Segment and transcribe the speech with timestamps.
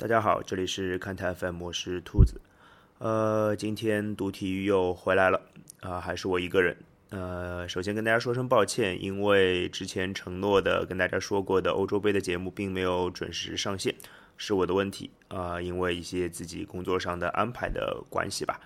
[0.00, 2.40] 大家好，这里是看台 FM，我是兔子。
[3.00, 5.38] 呃，今天读体育又回来了
[5.80, 6.74] 啊，还是我一个人。
[7.10, 13.94] 呃，首先跟大家说声抱歉，因为之前承诺的跟大家说过的欧洲杯的节目并没有准时上线，
[14.38, 18.58] 是我的问题啊，因为一些自己工作上的安排的关系吧。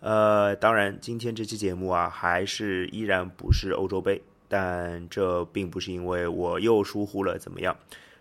[0.00, 7.74] 呃，当然，今天这期节目啊，还是依然不是欧洲杯，但这并不是因为我又疏忽了怎么样，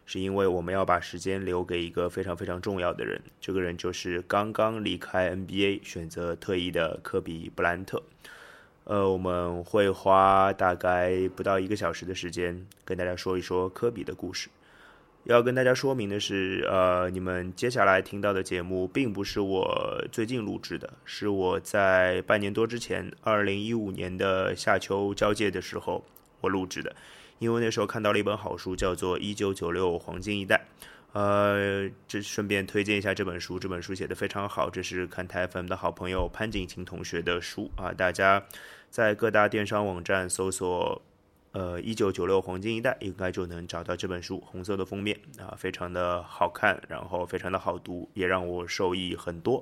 [0.06, 8.04] 是因为我们要把时间留给一个非常非常重要的人，这个人就是刚刚离开 NBA 选择退役的科比布兰特。
[8.86, 14.50] 呃，我们会花大概不到一个小时的时间跟大家说一说科比的故事。
[15.24, 26.04] 要跟大家说明的是，呃，你们接下来听到的节目并不是我最近录制的，是我在半年多之前，二零一五年的夏秋交界的时候
[26.42, 26.94] 我录制的。
[27.44, 30.66] 因为那时候看到了一本好书，叫做《一九九六黄金一代》。
[31.12, 38.42] 呃，这顺便推荐一下这本书，这本书写的非常好，这是看台 FM 的好朋友潘景晴同学的书啊，大家
[38.90, 41.02] 在各大电商网站搜索
[41.52, 49.62] “呃一九九六黄金一代”，应该就能找到这本书，红色的封面啊，非常的好看，然后非常的好读，也让我受益很多。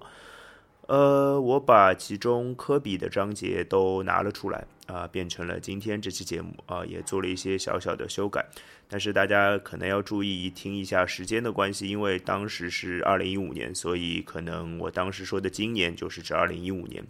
[0.92, 8.46] 呃，我把其中科比的章节都拿了出来啊，变成了今天这期节目啊，也做了一些小小的修改。
[8.90, 17.02] 但是大家可能要注意听一下时间的关系，因为当时是二零一五年，所以可能我当时说的今年就是指二零一五年。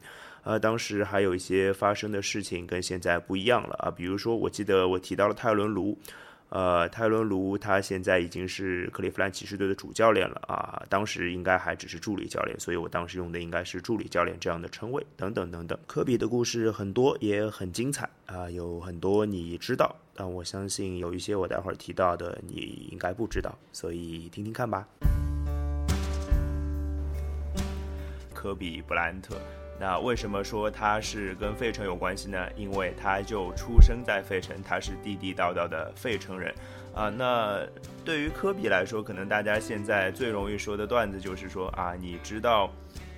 [0.43, 5.97] 呃，当时还有一些发生的事情跟现在不一样了啊，比如说我记得我提到了泰伦卢。
[6.51, 15.79] 呃，泰伦卢他现在已经是克利夫兰骑士队的主教练了啊，当时应该还只是助理教练，所以我当时用的应该是助理教练这样的称谓，等等等等。
[15.87, 24.85] 科比的故事很多，也很精彩啊，有很多你知道，但我相信有一些我待会儿提到的你应该不知道，所以听听看吧。
[28.33, 29.37] 科比布兰特。
[29.81, 32.37] 那为什么说他是跟费城有关系呢？
[32.55, 36.53] 因为他就出生在费城，他是地地道道的费城人，
[36.93, 37.65] 啊，那
[38.05, 42.69] 对于科比来说，可能大家现在最容易说的段子就是说啊，你知道，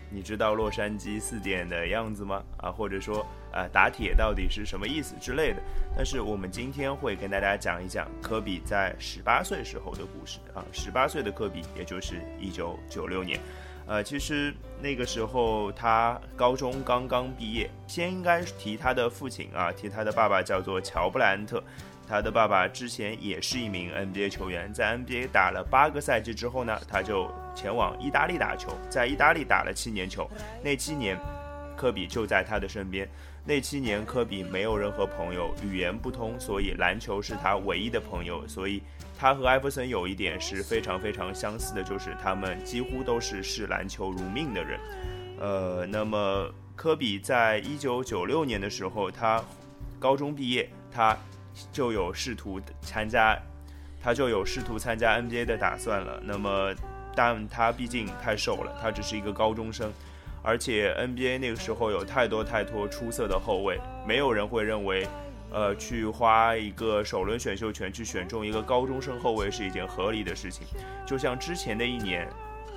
[0.09, 2.41] 你知道洛杉矶四点的样子吗？
[2.56, 5.62] 啊，或者说啊，打铁到底是什么意思之类的。
[5.97, 13.38] 但是我们今天会跟大家讲一讲科比在十八岁时候的故事啊，十八岁的科比，也就是一九九六年。
[13.85, 21.63] 呃，其实那个时候他高中刚刚毕业，先应该提他的父亲啊，提他的爸爸叫做乔布兰特，
[22.07, 30.29] 他的爸爸之前也是一名 NBA 球员，在 NBA 打了八个赛季之后呢，他就前往意大利打球，在意大利打了七年球，
[30.63, 31.17] 那七年
[31.75, 33.07] 科比就在他的身边。
[33.45, 38.47] 那七年，科比没有任何朋友，语言不通，所以篮球是他唯一的朋友。
[38.47, 38.81] 所以，
[39.18, 44.79] 他和艾弗森有一点是非常非常相似的，就是他们几乎都是视篮球如命的人。
[45.40, 49.44] 呃，那么科比在一九九六年的时候，他
[50.00, 51.18] 高中毕业，他
[51.72, 53.38] 就有试图参加，
[54.01, 56.19] 他就有试图参加 NBA 的打算了。
[56.24, 56.74] 那么，
[57.16, 59.91] 但他毕竟太瘦了，他只是一个高中生。
[60.45, 65.07] 而且 NBA 那个时候有太多太多出色的后卫，没有人会认为，
[65.52, 70.66] 呃，去花一个首轮选秀权去选中一个高中生后卫是一件合理的事情。
[71.06, 72.28] 就像之前的一年，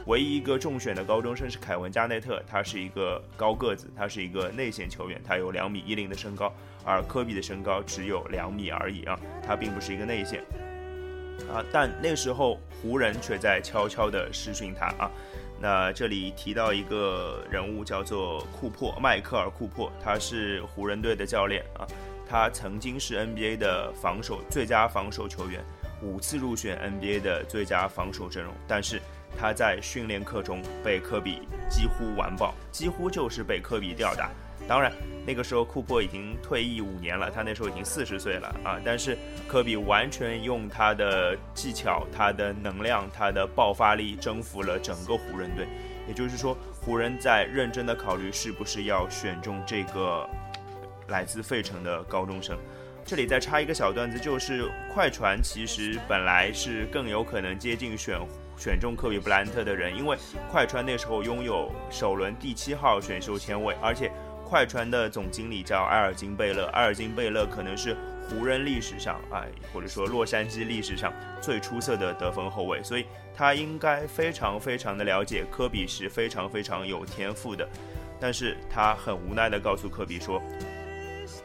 [0.07, 6.53] 唯一一个中选的高中生是凯文加内特，他是一个高个子，他是一个内线球员，他有两米一零的身高，
[6.85, 10.41] 而科比的身高只有两米而已啊，他并不是一个内线
[11.51, 11.65] 啊。
[11.73, 15.11] 但那时候湖人却在悄悄地试训他啊。
[15.59, 21.89] 那这里提到一个人物叫做库珀，迈克尔·库珀，他是湖人队的教练啊，
[22.29, 25.65] 他曾经是 NBA 的防守最佳防守球员，
[26.03, 29.01] 五次入选 NBA 的最佳防守阵容，但是
[29.39, 34.31] 他在训练课中被科比几乎完爆，几乎就是被科比吊打，
[34.67, 34.93] 当然。
[35.29, 38.79] 那个时候库珀已经退役五年了，他那时候已经四十岁了啊！
[38.85, 45.67] 但是科比完全用他的技巧、他的能量、他的爆发力征服了整个湖人队。
[46.07, 50.25] 也就是说，湖人在认真的考虑是不是要选中这个
[51.09, 52.57] 来自费城的高中生。
[53.05, 58.19] 这里再插一个小段子，就是快船其实本来是更有可能接近选
[58.57, 60.17] 选中科比布兰特的人，因为
[60.51, 64.11] 快船那时候拥有首轮第七号选秀签位，而且。
[64.49, 77.69] 快船的总经理叫埃尔金贝勒，埃尔金贝勒可能是湖人历史上，哎，或者说洛杉矶历史上最出色的得分后卫，所以他应该非常非常的了解科比是非常非常有天赋的，
[78.21, 80.41] 但是他很无奈的告诉科比说，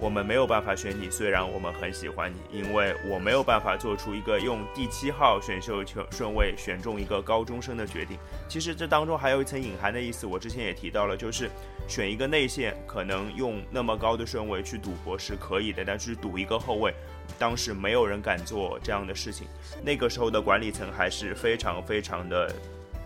[0.02, 8.18] 我们没有办法选你，虽然我们很喜欢你，因为我没有办法做出一个用第七号选秀球顺位选中一个高中生的决定。
[8.50, 11.52] 其实这当中还有一层隐含的意思，我之前也提到了，就是
[11.88, 16.92] 选一个内线，可能用那么高的顺位去赌博是可以的，但是赌一个后卫，
[17.38, 19.46] 当时没有人敢做这样的事情。
[19.84, 22.52] 那个时候的管理层还是非常非常的。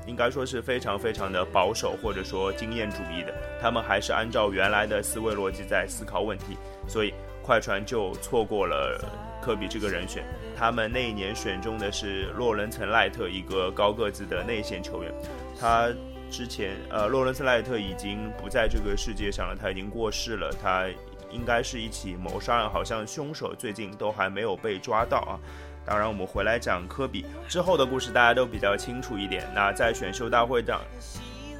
[0.07, 6.55] 应该说是非常非常的保守，或者说经验主义的，他们还是按照原来的思维逻辑在思考问题，
[6.87, 8.99] 所以快船就错过了
[9.41, 10.23] 科比这个人选。
[10.57, 15.13] 他们那一年选中的是洛伦岑赖特，一个高个子的内线球员。
[15.59, 15.89] 他
[16.29, 20.51] 之前，呃，洛伦岑赖特已经不在这个世界上了，他已经过世了。
[20.51, 20.87] 他
[21.29, 25.39] 应该是一起谋杀案，好像凶手最近都还没有被抓到啊。
[25.85, 29.47] 当然，我们回来讲科比之后的故事，大家都比较清楚一点。
[29.53, 30.81] 那在选秀大会上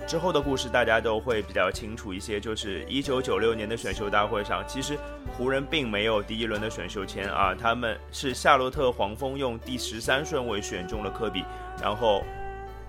[0.08, 2.40] 之后的故事，大家都会比较清楚一些。
[2.40, 4.98] 就是一九九六年的选秀大会上，其实
[5.36, 11.44] 湖人并没有第一轮的选秀签啊，他们是夏洛特黄蜂用第十三顺位选中了科比，
[11.82, 12.24] 然后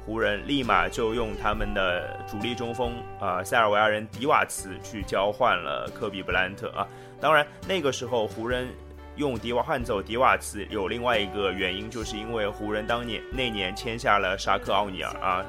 [0.05, 6.87] 湖人立马就用他们的主力中锋啊塞尔维亚人迪瓦茨去交换了科比布兰特啊。
[7.21, 8.69] 当然，那个时候湖人。
[9.17, 15.43] 用迪瓦换走迪瓦茨有另外一个原因，就是因为湖人当年那年签下了沙克奥尼尔啊，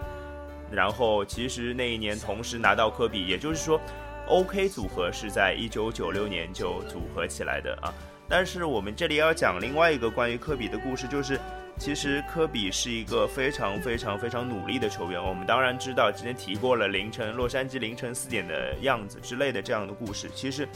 [0.72, 3.80] 然后其实那一年同时拿到科比，也就是说
[4.28, 7.94] ，OK 组合是在一九九六年就组合起来的啊。
[8.28, 11.40] 但是我们这里要讲另外一个关于科比的故事，就是
[11.78, 15.24] 其实科比是一个非常非常非常努力的球员。
[15.24, 20.30] 我们当然知道，之前提过了凌晨洛杉矶凌晨四点的样子之类的这样的故事。
[20.36, 20.68] 其实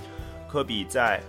[0.50, 1.20] 科比在。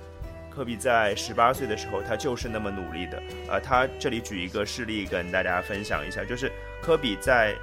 [0.54, 3.22] 科比在十八岁的时候，他就是那么努力的。
[3.48, 7.54] 呃，他这里举一个事例跟大家分享一下，就是科比在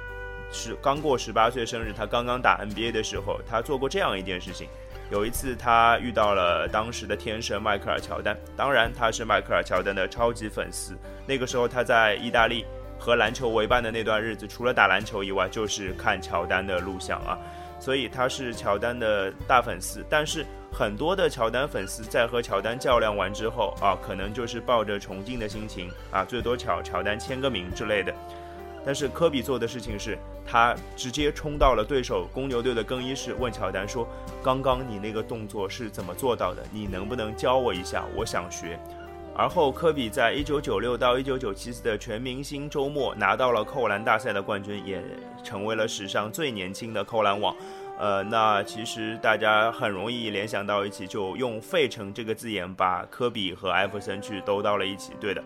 [0.52, 4.68] 是刚过十八岁生日，他刚刚打 NBA 的时候，他做过这样一件事情。
[5.10, 10.96] 有一次，他遇到了当时的天神迈克尔乔丹，当然他是迈克尔乔丹的超级粉丝。
[11.26, 12.64] 那个时候他在意大利
[12.98, 17.38] 和篮球为伴的那段日子，除了打篮球以外，就是看乔丹的录像啊。
[17.78, 20.46] 所以他是乔丹的大粉丝，但是。
[20.72, 28.14] 很多的乔丹粉丝在和乔丹较量完之后啊，可能就是抱着崇敬的心情啊，最多乔乔丹签个名之类的。
[28.84, 34.08] 但是科比做的事情是，他直接冲到了对手公牛队的更衣室，问乔丹说
[34.42, 36.62] ：“刚刚你那个动作是怎么做到的？
[36.72, 38.04] 你能不能教我一下？
[38.16, 38.78] 我想学。”
[39.36, 45.02] 而后，科比在一九九六到一九九七次的全明星周末拿到了扣篮大赛的冠军，也
[45.42, 47.54] 成为了史上最年轻的扣篮王。
[47.98, 55.12] 呃，那其实大家很容易联想到一起，就用“费城”这个字眼把科比和艾弗森去兜到了一起。
[55.20, 55.42] 对的，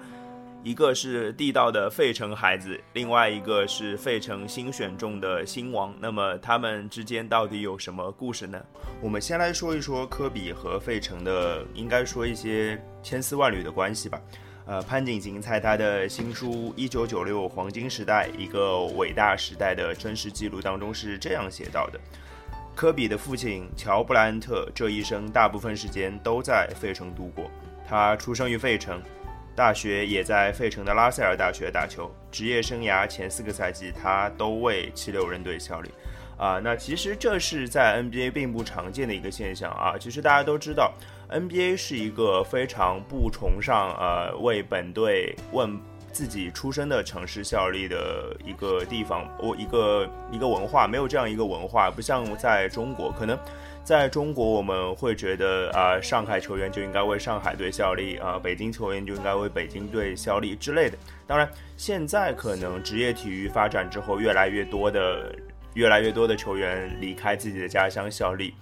[0.65, 5.95] 一个是地道的费城孩子，另外一个是费城新选中的新王。
[6.01, 8.59] 那么他们之间到底有什么故事呢？
[9.03, 14.19] 我们先来说一说科比和费城的，应该说一些千丝万缕的关系吧。
[14.65, 22.01] 呃，潘景行在他的新书《一九九六黄金时代：一个伟大时代的真实记录》当中是这样写到的。
[22.75, 27.51] 科比的父亲乔布莱恩特这一生大部分时间都在费城度过。
[27.87, 28.99] 他出生于费城，
[29.55, 32.11] 大学也在费城的拉塞尔大学打球。
[32.31, 35.91] 职业生涯前四个赛季，他都为七六人队效力。
[36.37, 39.95] 啊，那其实这是在 NBA 并不常见的一个现象啊。
[39.99, 40.93] 其实大家都知道
[41.31, 45.81] ，NBA 是一个非常不崇尚呃为本队问。
[46.15, 53.37] 自己出生的城市效力的一个地方，我一个一个文化没有这样一个文化，不像在中国，可能
[53.83, 60.97] 在中国我们会觉得啊，上海球员就应该为上海队效力啊，北京球员就应该为北京队效力之类的。
[61.27, 65.35] 当然，现在可能职业体育发展之后，越来越多的
[65.75, 68.55] 越来越多的球员离开自己的家乡效力。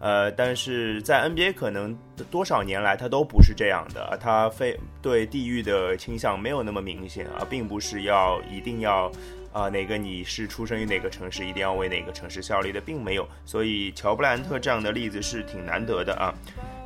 [0.00, 1.96] 呃，但是在 NBA 可能
[2.30, 9.10] 多少年来，他都不是这样的，他非对地域的倾向没有那么明显啊，并不是要一定要
[9.52, 13.28] 啊哪个你是出生于哪个城市，一定要为哪个城市效力的，并没有。
[13.44, 16.32] 所以乔布兰特这样的例子是挺难得的啊。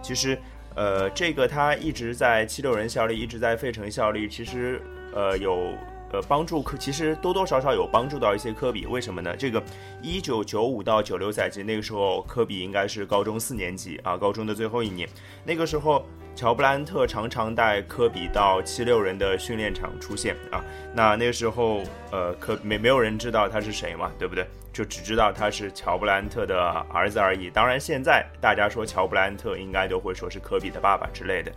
[0.03, 0.39] 其实，
[0.75, 4.81] 呃，这个他一直在七六人效力，一直在费城效力，其实
[5.15, 5.75] 呃有。
[6.13, 9.35] 呃，帮助科其实多多少少有帮助到一些科比，为什么呢？
[9.35, 9.63] 这个
[10.03, 15.09] 一九九五到九六赛季那个时候，科比应该是高中四年级啊，高中的最后一年。
[15.43, 16.05] 那个时候，
[16.37, 20.63] 乔布兰特常常带科比到七六人的训练场出现啊。
[20.95, 24.47] 那那个时候，呃，科没没有人知道他是谁嘛，对不对？
[24.71, 26.61] 就只知道他是乔布兰特的
[26.93, 27.49] 儿子而已。
[27.49, 31.53] 当然，现在大家说乔布兰特，应该都会说是科比的爸爸之类的。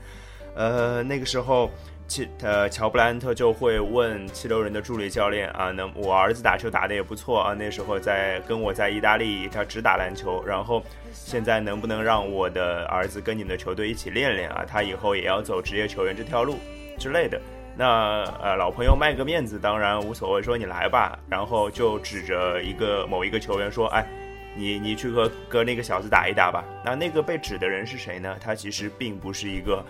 [0.55, 1.69] 呃，那个时候。
[2.07, 14.63] 七呃乔布莱恩特就会问七六人的助理教练啊，那我儿子打球打得也不错啊，那时候在跟我在意大利，他只打篮球，然后现在能不能让我的儿子跟你们的球队一起练练啊？
[14.67, 16.59] 他以后也要走职业球员这条路
[16.99, 17.41] 之类的。
[17.75, 24.07] 那呃老朋友卖个面子当然无所谓，说你来吧，然后就指着一个某一个球员说，哎，
[24.55, 26.63] 你你去和和那个小子打一打吧。
[26.85, 28.37] 那那个被指的人是谁呢？
[28.39, 29.83] 他其实并不是一个。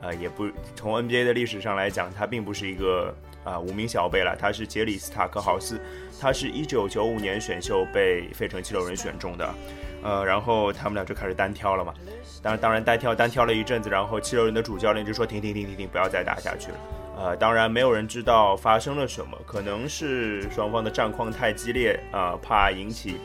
[0.00, 0.46] 呃，也不
[0.76, 5.80] 从 NBA 的历史上来讲，他并不是一个啊无名小辈了，他是杰里斯塔克豪斯，
[6.20, 9.54] 他是一九九五年选秀被费城七六人选中的，
[10.02, 11.94] 呃，然后他们俩就开始单挑了嘛，
[12.42, 16.78] 当然当然单挑单挑了一阵子，然后七六人的主教练就说停停停停停，不要再打下去了，
[17.16, 23.16] 呃，当然没有人知道发生了什么，可能是双方的战况太激烈啊，怕引起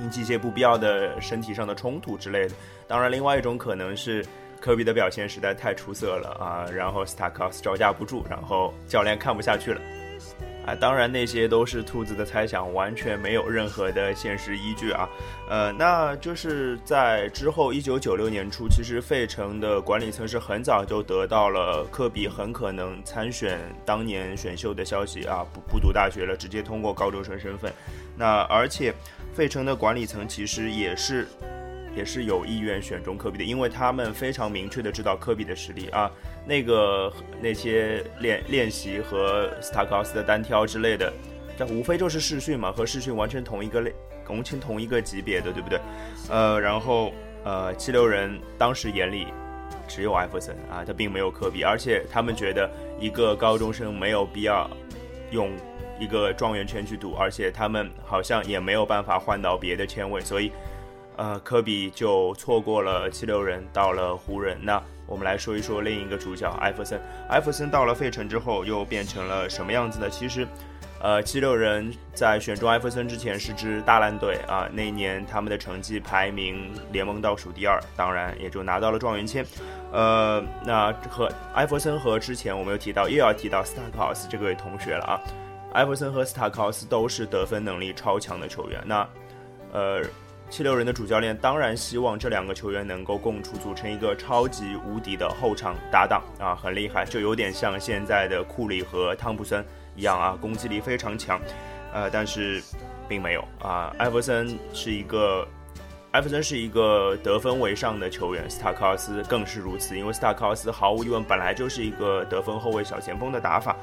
[0.00, 2.54] 引起一些不必要的身体上的冲突之类的，
[2.88, 4.26] 当然另外一种可能是。
[4.64, 9.80] 科比的表现实在太出色了啊，然后斯塔克斯招架不住，然后教练看不下去了，
[10.64, 15.06] 啊，当然那些都是兔子的猜想，完全没有任何的现实依据啊，
[15.50, 27.70] 呃，那就是在之后一九九六年初，其实费城的管理层是很早就得到了科比很可能参选当年选秀的消息啊，不不读大学了，直接通过高中生身份，
[28.16, 28.94] 那而且
[29.34, 31.28] 费城的管理层其实也是。
[31.96, 36.10] 也是有意愿选中科比的，因为他们非常明确的知道科比的实力啊，
[36.44, 41.12] 那个那些练练习和斯塔克斯的单挑之类的，
[41.56, 43.94] 这无非就是试训嘛，和试训完全同一个类，
[44.26, 45.78] 同情同一个级别的，对不对？
[46.28, 47.12] 呃，然后
[47.44, 49.28] 呃，七六人当时眼里
[49.86, 54.68] 只有艾弗森啊，他并没有科比，而且他们觉得一个高中生没有必要
[55.30, 55.50] 用
[56.00, 60.50] 一个状元签去赌，而且他们好像也没有办法换到别的签位，所以。
[61.16, 64.58] 呃，科比就错过了七六人，到了湖人。
[64.60, 67.00] 那我们来说一说另一个主角艾弗森。
[67.28, 70.10] 艾弗森到了费城之后，又变成了什么样子呢？
[70.10, 70.44] 其实，
[71.00, 74.68] 呃，七六人在选中艾弗森之前是支大烂队啊。
[74.72, 79.46] 那一年他们的成绩排名联盟倒数第二，当然也就拿到了状元签。
[79.92, 85.20] 呃，那和艾弗森和之前我们又提到，又要提到斯塔克豪斯这位同学了啊。
[85.74, 88.82] 艾弗森和斯塔克豪斯都是得分能力超强的球员。
[88.84, 89.08] 那，
[89.72, 90.02] 呃。
[90.50, 99.64] 七六人的主教练当然希望这两个球员能够共处，组成一个超级无敌的后场搭档啊，很厉害，就有点像现在的库里和汤普森
[99.96, 101.40] 一样啊，攻击力非常强。
[101.92, 102.62] 呃，但是
[103.08, 105.46] 并没有啊，艾弗森是一个，
[106.12, 113.76] 艾弗森是一个得分为上的球员，斯塔克斯更是如此，因为斯塔克斯毫无疑问本来就是一个得分后卫小前锋的打法。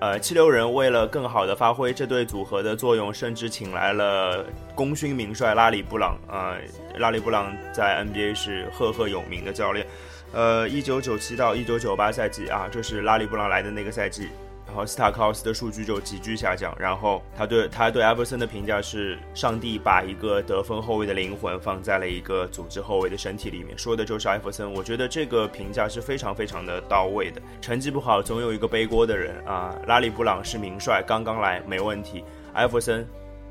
[0.00, 4.44] 呃，七六人为了更好的发挥这对组合的作用，甚至请来了
[4.74, 6.56] 功勋名帅拉里布朗啊。
[6.98, 9.86] 拉里布朗在 NBA 是赫赫有名的教练。
[10.32, 14.28] 呃，一九九七到一九九八赛季啊，这是拉里布朗来的那个赛季。
[14.72, 24.72] 然后斯塔克斯的数据就急剧下降，然后他对他对艾弗森的评价是：上帝把一个得分后卫的灵魂放在了一个组织后卫的身体里面，说的就是艾弗森。
[24.72, 27.42] 我觉得这个评价是非常非常的到位的。
[27.60, 32.24] 成绩不好总有一个背锅的人啊，拉里布朗是名帅，刚刚来没问题，
[32.54, 33.06] 艾弗森。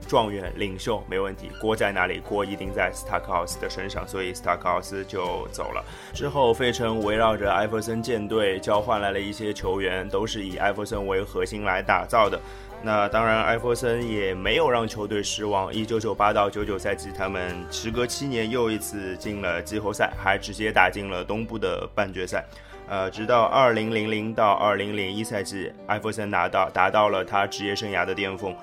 [0.07, 2.19] 状元领袖没问题，锅在哪里？
[2.19, 5.83] 锅一定在斯塔克奥斯的身上，所以斯塔克奥斯就走了。
[6.13, 12.39] 之后，费城围绕着艾弗森舰队交换来了一些球员，都是以艾弗森为核心来打造的。
[12.83, 15.71] 那当然，艾弗森也没有让球队失望。
[15.71, 22.43] 一九九八到九九赛季，他们时隔七年又一次进了季后赛，还直接打进了东部的半决赛。
[22.87, 28.53] 呃，直到二零零零到二零零一赛季，艾弗森拿到达到了他职业生涯的巅峰。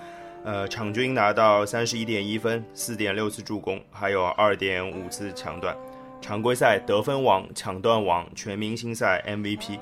[0.45, 5.76] 呃，场均拿到三十一点一分，四点六次助攻，还有二点五次抢断，
[6.21, 9.78] 常规赛得分王、抢断王、全明星赛 MVP。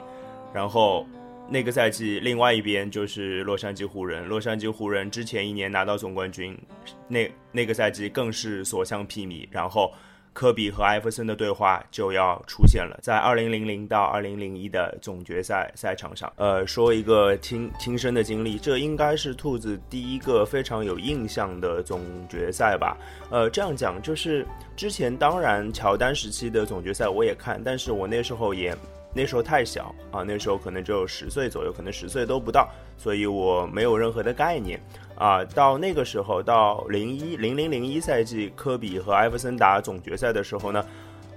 [0.53, 1.07] 然后
[1.49, 4.27] 那个赛季，另外一边就是洛杉矶湖人。
[4.27, 6.59] 洛杉矶湖人之前一年拿到总冠军，
[7.07, 9.47] 那那个赛季更是所向披靡。
[9.51, 9.93] 然后。
[10.37, 22.99] 科比和艾弗森的对话就要出现了，在二零零零到二零零一的总决赛赛场上，呃，说一个亲亲身的经历，这应该是兔子第一个非常有印象的总决赛吧？
[23.31, 28.77] 呃，这样讲就是之前当然乔丹时期的总决赛我也看，但是我那时候也
[29.15, 34.79] 那时候太小啊，那时候可能只有十岁左右，可能十岁都不到，所以我没有任何的概念。
[35.17, 40.85] 啊，到那个时候，到零一零零零一赛季，科比和艾弗森打总决赛的时候呢，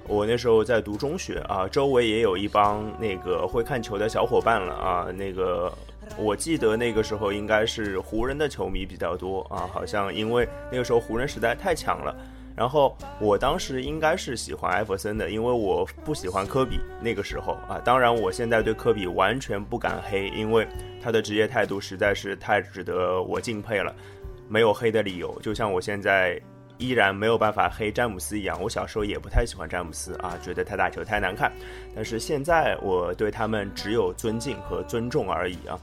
[0.08, 5.08] 我那时候在读中学啊，周围也有一帮那个会看球的小伙伴了啊。
[5.16, 5.74] 那个
[6.18, 12.16] 我记得那个时候应该是湖人的球迷比较多啊，好像因为那个时候湖人实在太强了。
[12.60, 17.80] 然后我当时应该是喜欢艾弗森的，因为我不喜欢科比那个时候啊。
[17.86, 20.68] 当然，我现在对科比完全不敢黑，因为
[21.01, 23.96] 他的职业态度实在是太值得我敬佩了，
[24.50, 25.39] 没有黑的理由。
[25.42, 26.38] 就像我现在。
[26.82, 31.51] 依然没有办法黑詹姆斯一样，我小时候也不太喜欢詹姆斯啊，觉得他打球太难看。
[31.94, 35.78] 但是现在我对他们只有尊敬和尊重而已啊，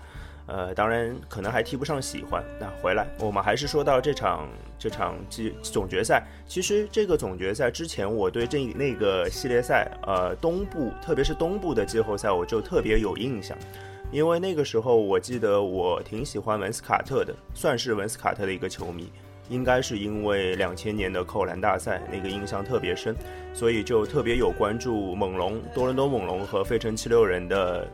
[0.47, 2.43] 呃，当然可能还提不上喜欢。
[2.59, 4.49] 那回来，我们还是说到这场
[4.79, 6.23] 这场季总决赛。
[6.47, 13.57] 其实这个总决赛之前，我对这那个系列赛，呃，东部特别是东部的季后赛，我就特别有印象，
[14.11, 19.11] 因为那个时候我记得我挺喜欢文斯卡特的，算是文斯卡特的一个球迷。
[19.49, 23.15] 应该是因为两千年的扣篮大赛那个印象特别深，
[23.55, 27.87] 所以就特别有关注猛龙、多伦多猛龙和费城七六人的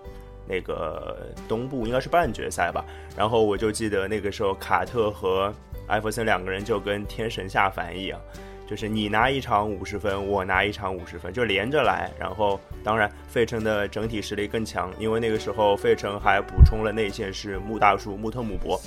[0.47, 1.17] 那个
[1.49, 2.85] 东部应该是半决赛吧。
[3.17, 5.53] 然后我就记得那个时候卡特和
[5.87, 8.21] 艾弗森两个人就跟天神下凡一样，
[8.67, 12.11] 就是你拿一场五十分，我拿一场五十分，就连着来。
[12.19, 18.81] 然后当然费城的整体实力更强，因为那个时候费城还补充了内线是穆大叔穆特姆博。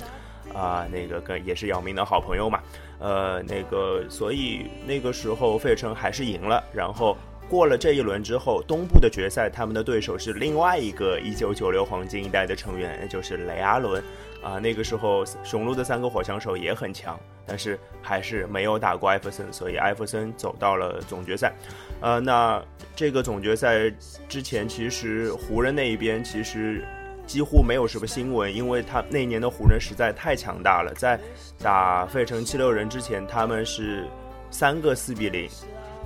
[0.54, 2.60] 啊，那个跟也是姚明的好朋友嘛，
[2.98, 6.62] 呃，那个，所以那个时候费城还是赢了。
[6.72, 7.14] 然后
[7.48, 14.02] 过了这一轮之后，东部的决赛，他们的对手是另外一个一九九六黄金一代的成员，就是雷阿伦。
[14.42, 21.52] 啊，那个时候雄鹿的三个火枪手也很强，但是还是没有打过艾弗森，所以艾弗森走到了总决赛。
[22.00, 22.62] 呃，那
[22.94, 23.90] 这个总决赛
[24.28, 26.84] 之前，其实湖人那一边其实。
[27.26, 30.94] 几乎没有什么新闻，因为他那年的湖人实在太强大了。
[30.94, 31.18] 在
[31.60, 34.06] 打费城七六人之前，他们是
[34.48, 35.48] 三个四比零，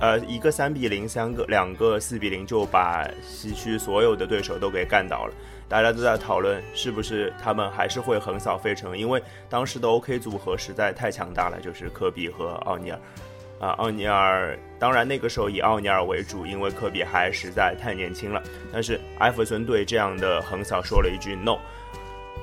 [0.01, 5.33] 呃，一个三比零，三个两个四比零，就把西区所有的对手都给干倒了。
[5.69, 12.99] 大家都在讨论是不是他们还是会横扫费城，因为当时的 OK 组合实在太强大了，就是科比和奥尼尔。
[13.59, 18.41] 啊，奥尼尔当然那个时候以奥尼尔为主，因为科比还实在太年轻了。
[18.73, 21.59] 但是艾弗森对这样的横扫说了一句 “no”。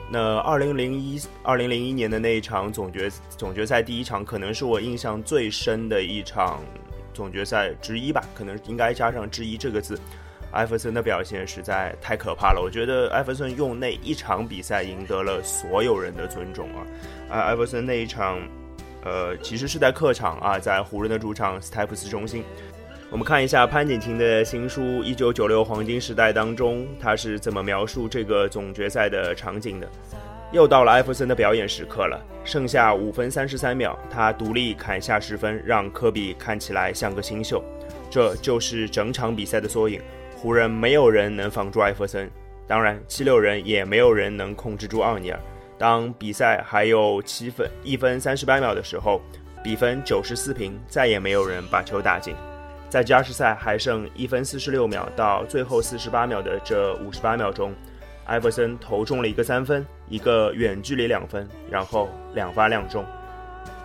[0.09, 6.63] 那二零零一二零零一年的那一场总决总决赛第一场，可能是我印象最深的一场
[7.13, 9.99] 总决赛之一吧，可能应该加上“之一”这个字。
[10.51, 16.87] 艾弗森的表现实在太可怕了，我觉得艾弗森用那一场比赛赢得了所有人的尊重啊！
[17.29, 18.39] 啊，艾弗森那一场。
[19.05, 22.43] 呃，其实是在客场啊，在湖人的主场斯台普斯中心。
[23.11, 29.89] 我们看一下潘景晴的新书《一九九六黄金时代》当中，他是怎么描述这个总决赛的场景的。
[30.51, 37.63] 又到了艾弗森的表演时刻了，剩下五分三十三秒，他独立砍下十分，让科比看起来像个新秀。
[38.11, 40.01] 这就是整场比赛的缩影。
[40.35, 42.31] 湖人没有人能防住艾弗森，
[42.67, 45.39] 当然七六人也没有人能控制住奥尼尔。
[45.77, 49.21] 当比赛还有七分一分三十八秒的时候，
[49.63, 52.35] 比分九十四平，再也没有人把球打进。
[52.89, 57.75] 在加时赛还剩一分四十六秒到最后四十八秒的这五十八秒钟，
[58.29, 63.05] 艾弗森投中了一个三分，一个远距离两分，然后两发两中，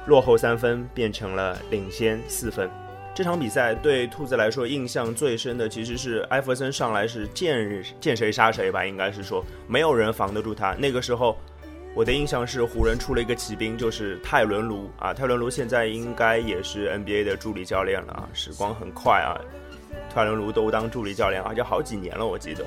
[0.05, 2.69] 落后三分变成了领先四分。
[3.15, 10.75] 这场比赛对兔子来说印象最深的其实是艾弗森上来是见见谁杀谁吧，应该是说没有人防得住他。
[10.75, 11.35] 那个时候。
[11.95, 15.13] 我的印象是湖人出了一个骑兵，就是泰伦卢啊。
[15.13, 18.27] 泰伦卢现在应该也是 NBA 的助理教练了啊。
[18.33, 19.37] 时光很快啊，
[20.11, 22.65] 泰伦卢都当助理教练，而且好几年了，我记得。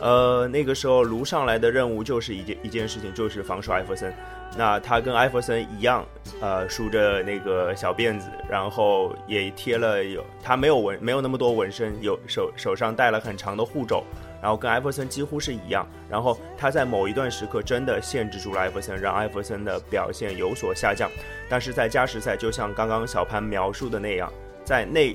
[0.00, 4.12] 呃，那个时候卢上来的任务就是一件一件事情，就是防守艾弗森。
[4.56, 6.04] 那他跟艾弗森一样，
[6.40, 14.02] 呃，梳着那个小辫子，然后也贴了有他没有纹，没有那么多纹身，有手手上戴了很长的护肘。
[14.42, 21.10] 然后跟艾弗森几乎是一样，然后他在某一段时刻真的限制住了艾弗森，让艾弗森的表现有所下降。
[21.46, 24.32] 但是在加时赛，就像刚刚小潘描述的那样，
[24.64, 25.14] 在那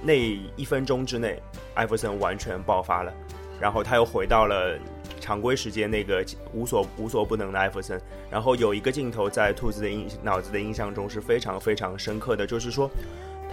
[0.00, 0.12] 那
[0.54, 1.42] 一分钟之内，
[1.74, 3.12] 艾弗森完全爆发了，
[3.62, 4.76] 然后他又回到了
[5.20, 8.00] 常规时间那个无所无所不能的艾弗森。
[8.28, 12.90] 然后有一个镜头在兔子的印脑子的印象中是非常非常深刻的，就是说。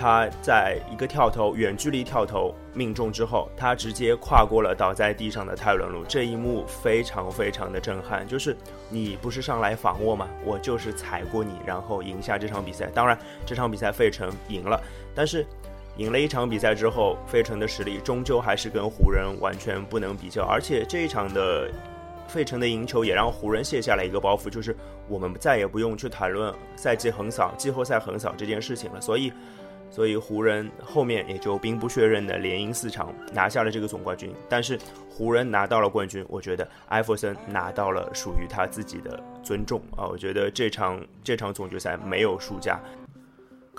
[0.01, 6.05] 他在一个跳投，远距离跳投命中之后，他直接跨过了倒在地上的泰伦卢。
[6.05, 8.55] 这一幕非常非常的震撼，就是
[8.87, 10.29] 你不是上来防我吗？
[10.45, 12.89] 我就是踩过你，然后赢下这场比赛。
[12.95, 14.81] 当然，这场比赛费城赢了，
[15.13, 15.45] 但是
[15.97, 20.43] 赢了一场比赛之后，费城的实力终究还是跟湖人完全不能比较。
[20.45, 21.69] 而且这一场的
[22.27, 24.75] 费城的赢球也让湖人卸下了一个包袱，就是
[25.07, 29.01] 我们再也不用去谈论赛季横扫、季后赛横扫这件事情了。
[29.01, 29.31] 所以。
[29.91, 34.31] 所以湖人后面也就兵不血刃的连赢四场，拿下了这个总冠军。
[34.47, 34.77] 但是
[35.09, 40.05] 湖人拿到了冠军，我觉得艾弗森拿到了属于他自己的尊重啊！
[40.05, 42.79] 我觉得这场这场总决赛没有输家。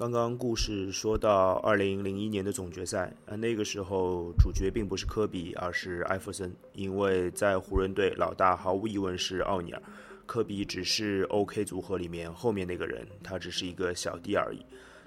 [0.01, 9.83] 刚刚故事说到二零零一年的总决赛，啊，那个时候主角并不是科比，而是艾弗森，因为在湖人队老大毫无疑问是奥尼尔，
[10.25, 14.65] 科比只是 OK 组合里面后面那个人，他只是一个小弟而已。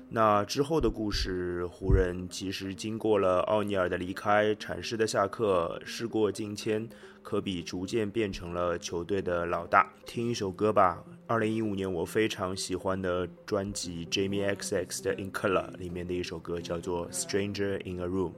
[0.10, 6.88] 那之后的故事，湖人其实经过了奥尼尔的离开、阐释的下课、事过境迁，
[7.24, 9.92] 科比逐渐变成了球队的老大。
[10.06, 18.30] 听一首歌吧，二零一五年我非常喜欢的专辑《Jamie XX》的《In Color》里面的一首歌叫做《Stranger in a Room》。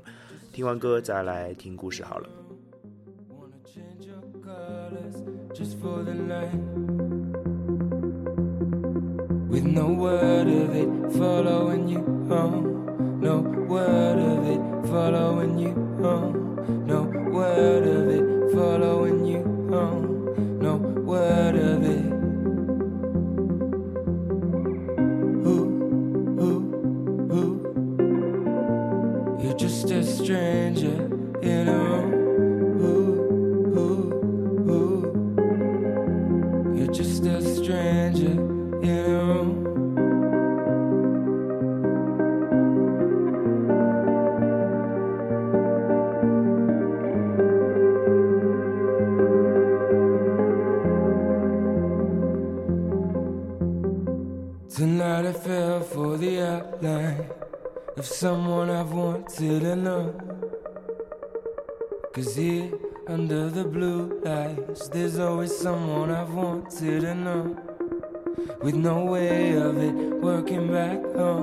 [0.54, 2.30] 听完歌再来听故事好了。
[68.66, 71.35] With no way of it working back home.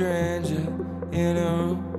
[0.00, 0.66] Stranger
[1.12, 1.86] in a room.“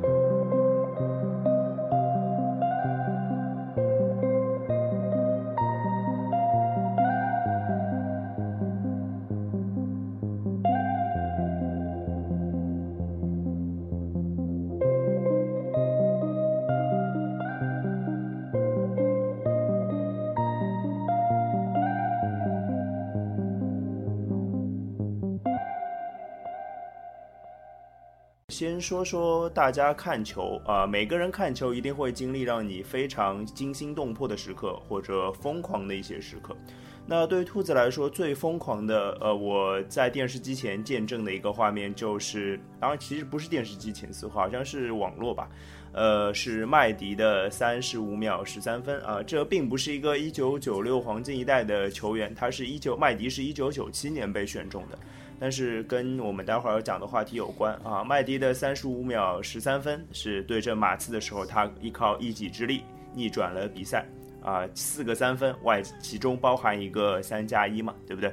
[28.82, 36.58] 说说大家看球啊、每个人看球一定会经历让你非常惊心动魄的时刻，或者疯狂的一些时刻。
[37.06, 45.50] 那对于兔子来说，最疯狂的，呃，我在电视机前见证的一个画面就是，当然其实不是电视机前，似乎好像是网络吧，
[45.94, 54.98] 呃，是麦迪的三十五秒十三分啊、这并不是一个一九九六黄金一代的球员，他是一九麦迪是一九九七年被选中的。
[55.42, 58.04] 但是跟我们待会儿要讲的话题有关啊。
[58.04, 62.84] 麦迪的三十五秒十三分是对阵马刺的时候，他依靠一己之力
[63.16, 64.08] 逆转了比赛
[64.44, 68.32] 啊，四个三分外，其中包含一个三加一嘛，对不对？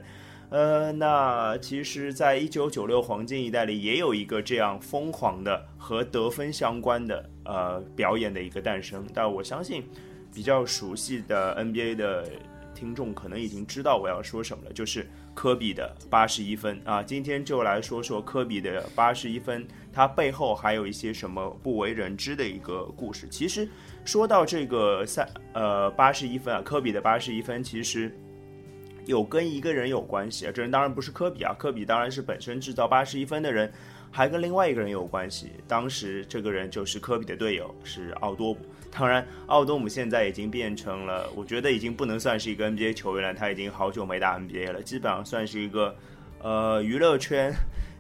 [0.51, 9.07] 呃，那其实，在一九九六黄金一代里，也有一个这样疯狂的和得分相关的呃表演的一个诞生。
[9.15, 9.83] 但我相信，
[10.35, 12.25] 比较熟悉的 NBA 的
[12.75, 15.07] 听众可能已经知道我要说什么了，就是
[15.39, 17.01] 科比的八十一分啊。
[17.01, 23.29] 今天就来说说科比的八十一分，他背后还有一些什么不为人知的一个故事。
[23.31, 23.69] 其实
[24.05, 28.13] 说到这个三呃八十一分啊，科比的八十一分其实
[29.07, 30.51] 有跟一个人有关系啊。
[30.53, 33.73] 这人当然不是科比啊，科比当然是本身制造八十一分的人，
[34.11, 35.53] 还跟另外一个人有关系。
[35.67, 38.59] 当时这个人就是科比的队友，是奥多姆。
[38.91, 45.95] 当然，奥多姆现在已经变成了，我觉得已经不能算是一个 NBA 球员了，他已经好久没打 NBA 了，基本上算是一个
[46.41, 47.53] 呃娱乐圈、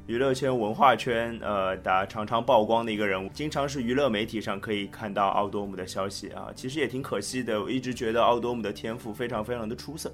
[0.06, 6.48] 娱乐圈文化圈呃打常常曝光的一个人物，经常是娱乐媒体上可以看到奥多姆的消息啊。
[6.56, 10.10] 其实也挺可惜的，我一直觉得奥多姆的天赋非常非常的出色。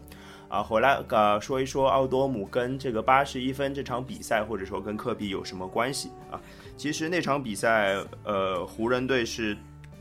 [0.49, 6.41] 啊，回来呃说一说奥多姆跟这个八十一分这场比赛，或者说跟科比有什么关系啊？
[6.77, 9.57] 其实那场比赛，呃，湖人队是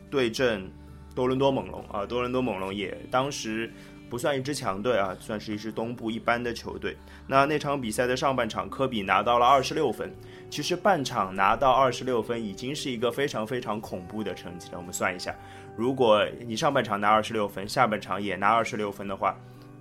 [0.09, 0.71] 对阵
[1.15, 3.71] 多伦多猛龙啊，多伦多猛龙也当时
[4.09, 6.95] 不算一支强队啊，算是一支东部一般的球队。
[7.25, 10.13] 那那场比赛的上半场，科比拿到了二十六分。
[10.51, 14.77] 其实半场拿到二十六分已经是一个非常非常恐怖的成绩了。
[14.77, 15.35] 我们算一下，
[15.75, 19.35] 如果你上半场拿二十六分，下半场也拿二十六分的话，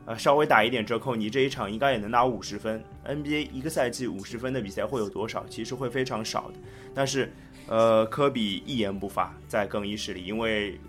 [0.05, 2.83] 呃，稍微打一点折扣，你这一场应该也能拿五十分。
[3.07, 5.47] NBA 一个赛季五十分的比赛会有多少？
[5.49, 6.55] 其实会非常少的。
[6.93, 7.33] 但是，
[7.69, 10.81] 呃，科比一言不发在更衣室里，因为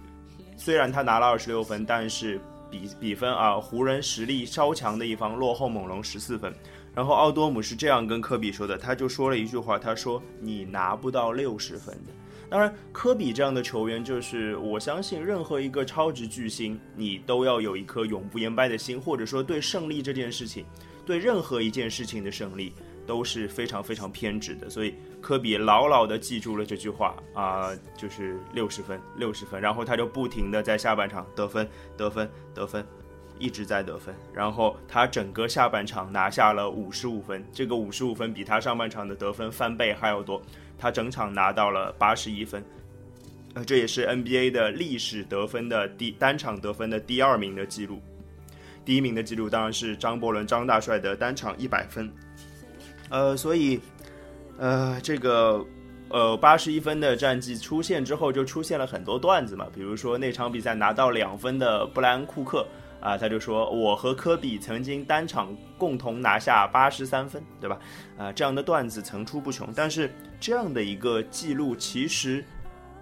[0.57, 2.39] 虽然他拿了二十六分，但是
[2.71, 6.51] 比比分啊，湖人实力稍强的一方落后猛龙十四分。
[6.95, 12.11] 然后奥多姆是这样跟科比说的，他就说了一句话，他说：“你拿不到六十分的。”
[12.53, 20.63] 当然，科比这样的球员，就是我相信任何一个超级巨星，你都要有一颗永不言败的心，或者说对胜利这件事情，
[21.03, 22.71] 对任何一件事情的胜利
[23.07, 24.69] 都是非常非常偏执的。
[24.69, 29.59] 所以科比牢牢地记住了这句话啊，就是六十分，六十分。
[29.59, 32.85] 然后他就不停地在下半场得分，得分，得分。
[33.39, 40.39] 一直在得分，然后他整个下半场拿下了五十五分，这个五十五分比他上半场的得分翻倍还要多，
[40.83, 42.61] 他整场拿到了八十一分，
[43.53, 48.01] 呃，这也是 NBA 的历史得分的第单场得分的第二名的记录，
[48.83, 52.11] 第一名的记录当然是张伯伦张大帅的单场一百分，
[53.09, 53.79] 呃，所以，
[54.57, 55.65] 呃，这个
[56.09, 62.67] 呃八十一分的战绩出现之后，就出现了很多段子嘛，比如说那场比赛拿到两分的布莱恩库克。
[63.03, 67.77] 啊，他就说我和科比曾经单场共同拿下八十三分，对吧？
[68.17, 69.67] 啊，这样的段子层出不穷。
[69.75, 72.41] 但是这样的一个记录，其实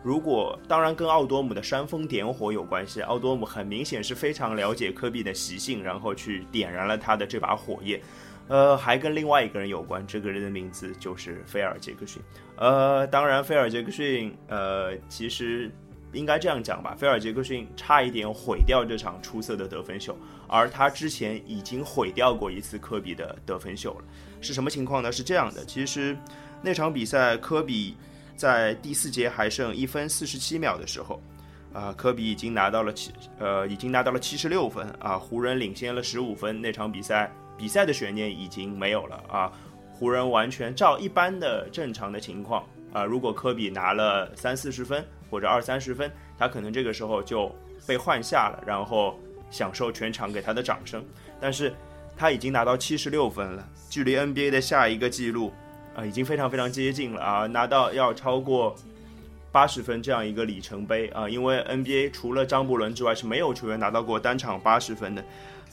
[0.02, 3.04] 如果当然跟奥多姆的煽风点火有关系。
[3.04, 8.02] 奥多姆很明显是非常了解科比的习性，然后去点燃了他的这把火焰。
[8.48, 12.20] 呃，还跟另外一个人有关，这个人的名字就是菲尔杰克逊。
[12.56, 15.70] 呃，当然菲尔杰克逊，呃，其实。
[16.14, 20.16] 应该这样讲吧，菲尔杰克逊差一点毁掉这场出色的得分秀，
[20.48, 24.06] 而他之前已经毁掉过一次科比的得分秀了。
[24.42, 25.12] 是什么情况呢？
[25.12, 26.18] 是这样的，其实
[26.62, 27.96] 那场比赛科比
[28.36, 31.22] 在第四节还剩一分四十七秒的时候，
[31.74, 36.60] 啊，科比已经拿到了七呃，已经拿到了七十六分啊，湖人领先了十五分。
[36.60, 39.52] 那场比赛比赛的悬念已经没有了啊，
[39.94, 45.06] 湖人完全照一般的正常的情况啊，如果科比拿了三四十分。
[45.32, 47.50] 或者二三十分，他可能这个时候就
[47.88, 49.18] 被换下了，然后
[49.50, 51.02] 享受全场给他的掌声。
[51.40, 51.74] 但是
[52.18, 55.54] 他已经拿到七十六分了，距离 NBA 的下一个记录
[55.96, 58.76] 啊，已经非常非常接近了啊，拿到要超过
[59.54, 61.30] 八十分这样一个里程碑啊。
[61.30, 65.24] 因为 NBA 除了张伯伦之外是没有球员拿到过单场八十分的。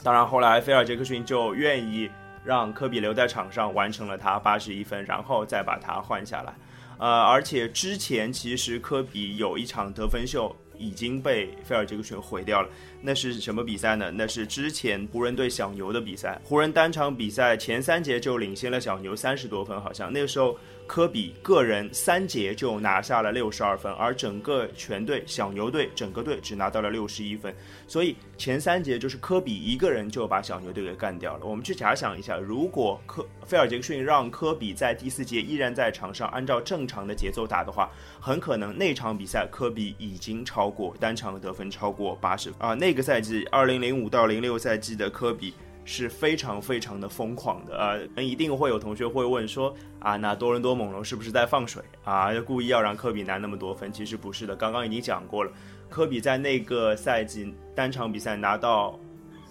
[0.01, 2.09] 当然后来菲尔杰克逊就愿意
[2.45, 6.53] 让科比留在场上，完成了他八十一分，然后再把他换下来。
[6.99, 12.69] 呃，而且之前其实科比有一场得分秀已经被菲尔杰克逊毁掉了。
[13.01, 14.11] 那是什么比赛呢？
[14.11, 16.39] 那是之前湖人队小牛的比赛。
[16.43, 20.55] 湖人单场比赛前三节就领先了小牛三十多分，好像那个时候。
[20.89, 27.53] 科比个人三节就拿下了六十二分，而整个全队小牛队整个队只拿到了六十一分，
[27.87, 31.45] 所以前三节就是科比一个人就把小牛队给干掉了。
[31.45, 42.73] 我们去假想一下，如果科菲尔杰克逊让科比在第四节依然在场上按照正常的节奏打的话，很可能那场比赛科比已经超过单场得分超过八十啊。
[42.73, 45.53] 那个赛季二零零五到零六赛季的科比。
[45.91, 47.97] 是非常非常的疯狂的啊！
[48.21, 52.29] 一定会有同学会问说啊，那多伦多猛龙是不是在放水啊？
[52.41, 53.91] 故意要让科比拿那么多分？
[53.91, 55.51] 其实不是的，刚刚已经讲过了，
[55.89, 58.99] 科比在那个赛季单场比赛拿到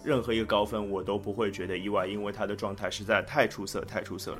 [0.05, 4.39] 任何一个高分，我都不会觉得意外，因为他的状态实在太出色，太出色了。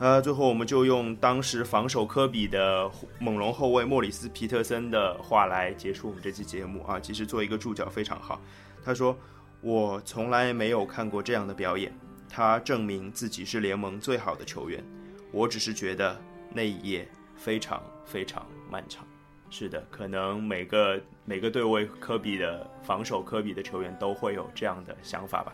[0.00, 7.00] 呃，最后我们就用当时防守科比的猛龙后卫莫里斯皮特森的话来结束我们这期节目啊。
[7.00, 8.38] 其实做一个注脚非常好，
[8.84, 9.16] 他说。
[9.60, 11.92] 我从来没有看过这样的表演，
[12.28, 14.82] 他证明自己是联盟最好的球员。
[15.32, 16.16] 我只是觉得
[16.54, 19.04] 那一夜非常非常漫长。
[19.50, 25.52] 是的，可能每个每个对位科比的防守科比的球员都会有这样的想法吧。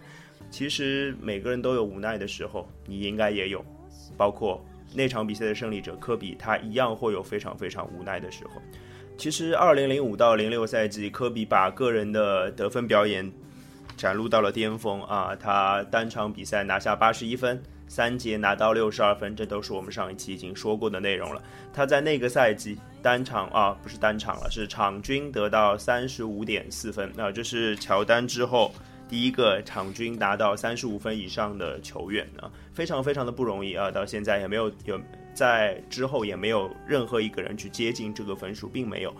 [0.50, 3.64] 其实每个人都有无奈的时候，你应该也有，
[4.18, 4.62] 包括
[4.92, 8.60] 那场比赛的胜利者科比，他一样会有非常非常无奈的时候。
[9.16, 13.32] 其实，二零零五到零六赛季，科比把个人的得分表演。
[13.96, 15.34] 展露到了巅峰啊！
[15.36, 21.42] 他单场比赛拿下八十一分，三节拿到六十二分，这都是我们上一期已经说过的内容了。
[21.72, 27.10] 他在那个赛季单场啊，不是单场了，是场均得到三十五点四分。
[27.16, 28.72] 那这是乔丹之后
[29.08, 33.90] 第一个场均达到三十五分以上的球员啊，非常非常的不容易啊！
[33.90, 35.00] 到现在也没有有
[35.34, 39.14] 在之后也没有任何一个人去接近这个分数，并没有。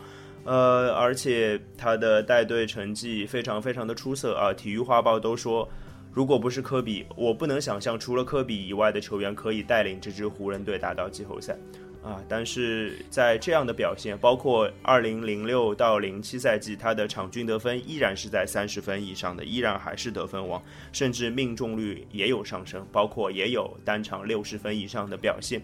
[0.44, 4.52] 呃，而且他的带队成绩非常非常的出色啊！
[4.52, 5.66] 体育画报都说，
[6.12, 11.56] 如果不是科比，我不能想象除了科比以外的球员可以带领这支湖人队打到季后赛
[12.02, 12.22] 啊！
[12.28, 25.62] 但是在这样的表现，包括二零零六到零七赛季，他的场均得分依然是在三十分以上的，依然还是得分王，甚至命中率也有上升，包括也有单场六十分以上的表现。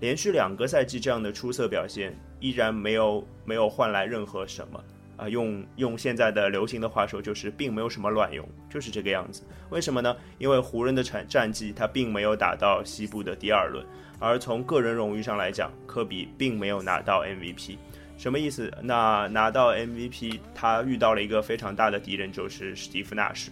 [0.00, 4.82] 连续两个赛季这样的出色表现，依然没有没有换来任何什么
[5.16, 5.28] 啊！
[5.28, 9.42] 用用现在的流行的话说，就是并没有什么卵用，就是这个样子。
[9.70, 10.16] 为什么呢？
[10.38, 13.84] 因为湖人的战战绩他并没有打到西部的第二轮，
[14.20, 17.76] 而从个人荣誉上来讲，科比并没有拿到 MVP。
[18.16, 18.72] 什么意思？
[18.80, 23.50] 那拿到 MVP，他遇到了一个非常大的敌人，就是史蒂夫纳什。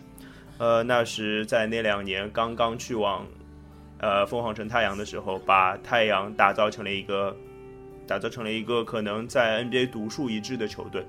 [0.59, 3.27] 呃，那时在那两年刚刚去往。
[3.99, 7.37] 呃，凤凰城太阳的时候，把太阳打造成了一个，
[8.07, 11.07] 打造成了一个可能在 NBA 独树一帜的球队。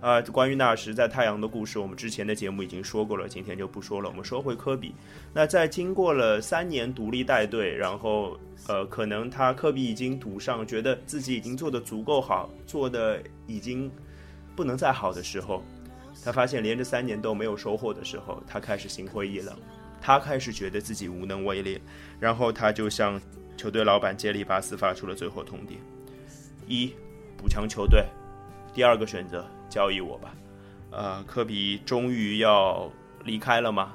[0.00, 4.08] 啊，关于纳什在太阳的故事，我们之前的节目已经说过了，今天就不说了。
[4.08, 4.94] 我们说回科比，
[5.34, 13.90] 那在经过了三年独立带队，然后呃，可能他科比已经赌上，觉得自己已经做得足够好，做的已经
[14.54, 15.64] 不能再好的时候，
[16.24, 19.56] 他发现连着三年都没有收获的时候，他开始心灰意冷。
[20.00, 21.80] 他开始觉得自己无能为力，
[22.18, 23.20] 然后他就向
[23.56, 25.78] 球队老板杰里巴斯发出了最后通牒：
[26.66, 26.92] 一，
[27.36, 28.04] 补强球队；
[28.72, 30.34] 第二个选择，交易我吧。
[30.90, 32.90] 呃，科比终于要
[33.24, 33.92] 离开了吗？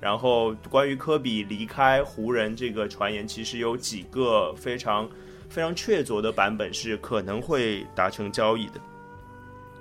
[0.00, 5.08] 然后关于科比离开湖人这个传言，其实有几个非常
[5.48, 8.80] 非常确凿的版本是可能会达成交易的。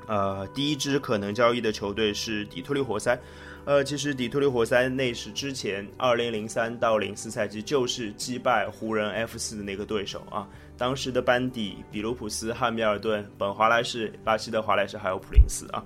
[0.08, 3.20] 呃，第一支可能交易的球队是底特律活塞。
[3.64, 10.48] 呃，其实底特律活塞那是之前二零零三到零四赛季就是击败湖人 F 四的那个对手啊。
[10.78, 15.84] 当时的班底，比卢普斯、汉密尔顿、本华莱士、巴西的华莱士还有普林斯啊。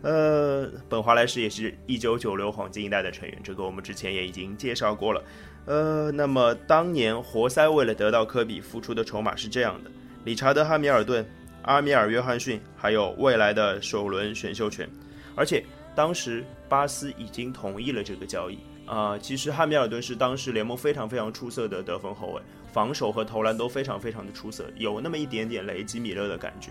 [0.00, 5.22] 呃，本华莱士也是一九九六黄金一代的成员，这个我们之前也已经介绍过了。
[5.66, 9.90] 呃，那么当年活塞为了得到科比付出的筹码是这样的：
[10.24, 11.22] 理查德·汉密尔顿、
[11.60, 14.88] 阿米尔·约翰逊，还有未来的首轮选秀权，
[15.34, 15.62] 而且。
[15.98, 18.56] 当时巴斯已经同意了这个交易
[18.86, 19.18] 啊。
[19.18, 26.70] 其实汉密尔顿是当时联盟非常非常出色的得分后卫，防守和投篮都非常非常的出色，有那么一点点雷吉米勒的感觉。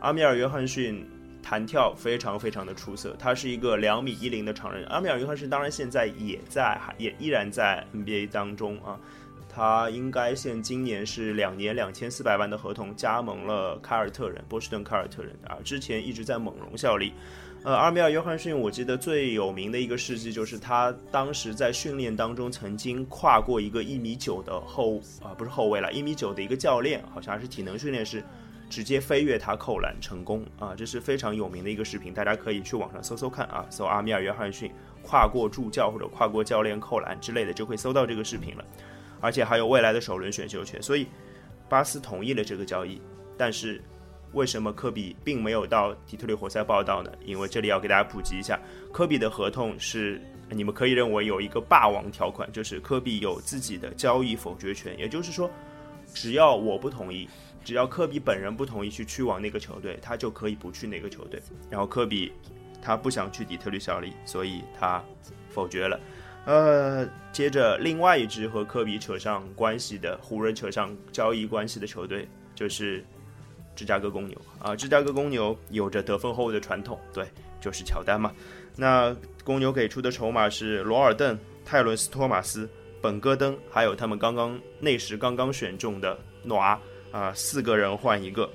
[0.00, 1.08] 阿米尔约翰逊
[1.42, 4.84] 弹跳非常非常的出色，他是一个两米一零的常人。
[4.88, 9.00] 阿米尔约翰逊当然现在也在，也依然在 NBA 当中啊。
[9.56, 15.56] 他应该现今年是两年两千四百万的合同加盟了凯尔特人，波士顿凯尔特人啊。
[15.64, 17.14] 之前一直在猛龙效力。
[17.64, 28.22] 呃，阿米尔·约翰逊，我记得最有名的一个事迹就是他当时在训练当中曾经跨过一个一米九的后啊，不是后卫了，一米九的一个教练，好像还是体能训练师，
[28.68, 34.70] 直接飞跃他扣篮成功啊，这是非常有名的一个视频，大家可以去网上搜搜看啊，搜阿米尔·约翰逊
[35.02, 38.64] 跨过助教或者跨过教练扣篮之类的，就会搜到这个视频了，
[39.20, 41.06] 而且还有未来的首轮选秀权，所以
[41.68, 43.00] 巴斯同意了这个交易，
[43.36, 43.82] 但是。
[44.32, 47.10] 为什么科比并没有到底特律活塞报道呢？
[47.24, 48.60] 因为这里要给大家普及一下，
[48.92, 54.98] 科比的合同是你们可以认为有一个霸王条款，就是科比有自己的交易否决权。
[54.98, 55.48] 也就是说，
[56.12, 57.26] 只要我不同意，
[57.64, 61.40] 只要科比本人不同意去去往那个球队，他就可以不去那个球队。
[61.70, 62.30] 然后科比
[62.82, 65.02] 他不想去底特律效力，所以他
[65.48, 65.98] 否决了。
[66.46, 73.04] 呃，接着另外一支和科比扯上关系的湖人扯上交易关系的球队就是。
[73.78, 77.26] 芝加哥公牛啊，芝加哥公牛有着得分后卫的传统，对，
[77.60, 78.32] 就是乔丹嘛。
[78.74, 82.66] 那公牛给出的筹码是罗尔邓、泰伦斯托马斯、
[83.02, 86.80] 本戈登，还有他们刚刚那时刚刚选中的诺阿
[87.12, 88.50] 啊，四个人换一个。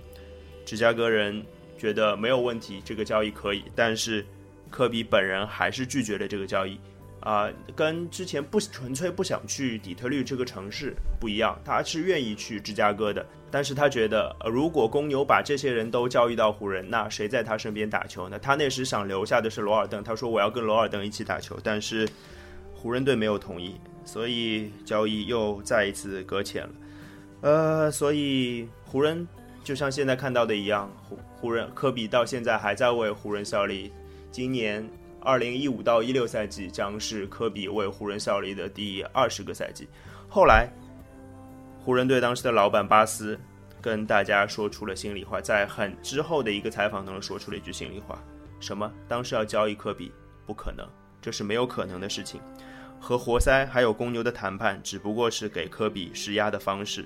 [0.65, 1.45] 芝加哥人
[1.77, 4.25] 觉得没有问题，这个交易可以，但是
[4.71, 6.79] 科比本人还是拒绝了这个交易。
[7.21, 13.25] 啊，跟之前不纯粹不想去底特律这个城市不一样，他是愿意去芝加哥的。
[13.51, 18.39] 但是他觉得，呃如果公牛把这些人都交易到湖人，那谁在他身边打球呢？
[18.39, 22.09] 他那时想留下的是罗尔登，他说我要跟罗尔登一起打球，但是
[22.73, 26.69] 湖人队没有同意，所以交易又再一次搁浅了。
[27.41, 29.27] 呃，所以湖人
[29.63, 33.91] 就像现在看到的一样，湖湖人科比到现在还在为湖人效力，
[34.31, 34.89] 今年。
[35.21, 39.87] 二零一五到一六赛季将是科比为湖人效力的第二十个赛季。
[40.27, 40.67] 后来，
[41.79, 43.39] 湖人队当时的老板巴斯
[43.79, 48.21] 跟大家说出了心里话，在很之后的一个采访当中说出了一句心里话：
[48.59, 48.91] 什么？
[49.07, 50.11] 当时要交易科比，
[50.45, 50.87] 不可能，
[51.21, 52.41] 这是没有可能的事情。
[52.99, 57.05] 和活塞还有公牛的谈判只不过是给科比施压的方式。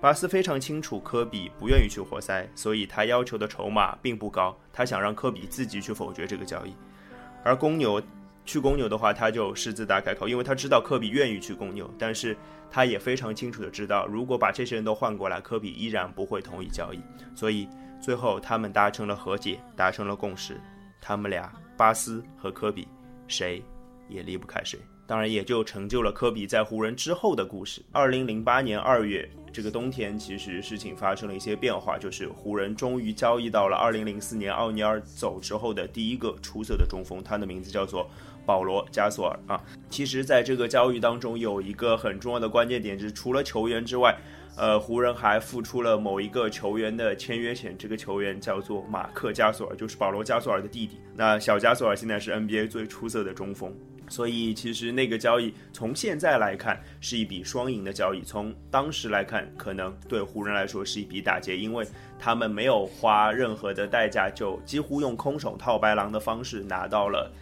[0.00, 6.74] 巴斯非常清楚科比不愿意去活塞，所以他要求的筹码并不高，他想让科比自己去否决这个交易。
[7.46, 8.02] 而公牛
[8.44, 12.36] 去公牛的话，他就狮子大开口，因为他知道科比愿意去公牛，但是
[12.68, 17.00] 他也非常清楚的知道，如果把这些人都换过来，科比依然不会同意交易，
[17.36, 17.68] 所以
[18.00, 20.60] 最后他们达成了和解，达成了共识，
[21.00, 22.88] 他们俩巴斯和科比
[23.28, 23.62] 谁
[24.08, 24.76] 也离不开谁。
[25.06, 27.80] 当然，也就成就了科比在湖人之后的故事。
[27.92, 38.10] 二零零八年二月，这个冬天其实事情发生了一些变化，就是湖人终于交易到了二零零四年奥尼尔走之后的第一个出色的中锋，他的名字叫做
[38.44, 39.62] 保罗加索尔啊。
[39.88, 44.18] 其实，在这个交易当中，有一个很重要的关键点，就是除了球员之外，
[44.56, 50.98] 呃，湖人还付出了某一个球员的签约钱，这个球员叫做马克加索尔，就是保罗加索尔的弟弟。
[51.14, 53.72] 那小加索尔现在是 NBA 最出色的中锋。
[54.08, 58.22] 所以，其实那个交易从现在来看是一笔双赢的交易。
[58.22, 61.84] 从当时来看，可能对湖人来说是一笔打劫，因为
[62.18, 67.32] 他们没有花任何的代价，就几乎用空手套白狼的方式拿到了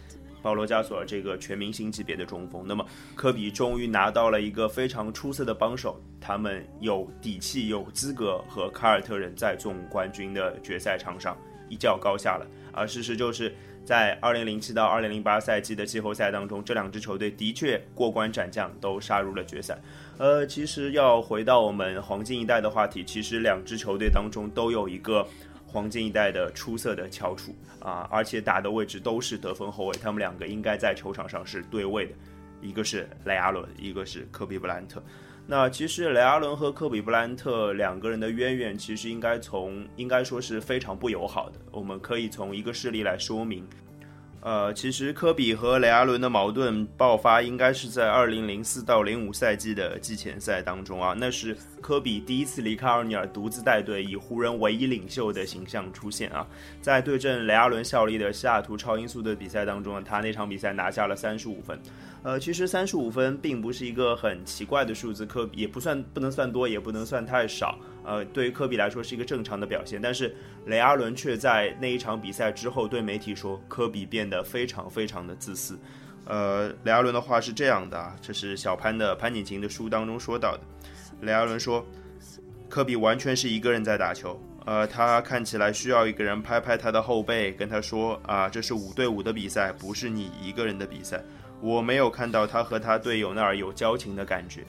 [0.41, 2.63] 保罗加索尔这个全明星级别的中锋。
[2.67, 11.37] 那么，科比终于拿到了一个非常出色的帮手，他们有底气、有资格和凯尔特人在总冠军的决赛场上
[11.69, 12.47] 一较高下了。
[12.73, 13.55] 而事实就是。
[13.85, 19.77] 在二零零七到二零零八赛季的季后赛当中，这两支球队的确过关斩将，都杀入了决赛。
[20.17, 25.25] 呃，其实要回到我们黄金一代的话题，其实两支球队当中都有一个
[25.67, 32.13] 黄金一代的出色的翘楚啊，而且打的位置都是得分后卫，他们两个应该在球场上是对位的，
[32.61, 35.03] 一个是雷阿伦，一个是科比布兰特。
[35.47, 41.59] 那其实雷阿伦和科比布莱恩特两个人的渊源，其实应该从应该说是非常不友好的。
[41.71, 43.63] 我们可以从一个事例来说明。
[44.45, 51.15] 呃，其实科比和雷阿伦的矛盾爆发，应该是在二零零四到零五赛季的季前赛当中啊。
[51.17, 56.45] 那是科比第一次离开奥尼尔，独自带队，以湖人唯一领袖的形象出现啊。
[56.79, 61.79] 在对阵雷阿伦效力的西雅图超音速的比赛当中，他那场比赛拿下了三十五分。
[62.21, 67.79] 呃，其实三十五分并不是一个很奇怪的数字，科比也不算不能算多，也不能算太少。
[68.05, 69.99] 呃，对于科比来说是一个正常的表现。
[70.01, 70.35] 但是
[70.65, 75.77] 雷阿伦却在那一场比赛之后对媒体说，科比变得非常非常的自私。
[76.25, 80.61] 呃，雷阿伦的话是这样的啊，这是小潘的潘景琴的书当中说到的。
[81.21, 81.85] 雷阿伦说，
[82.67, 91.23] 科比完全是一个人在打球，呃，他看起来需要一个人拍拍他的后背，跟他说啊，这是五对五的比赛，不是你一个人的比赛。
[91.61, 94.61] 我没有看到他和他队友那儿有交情的感觉，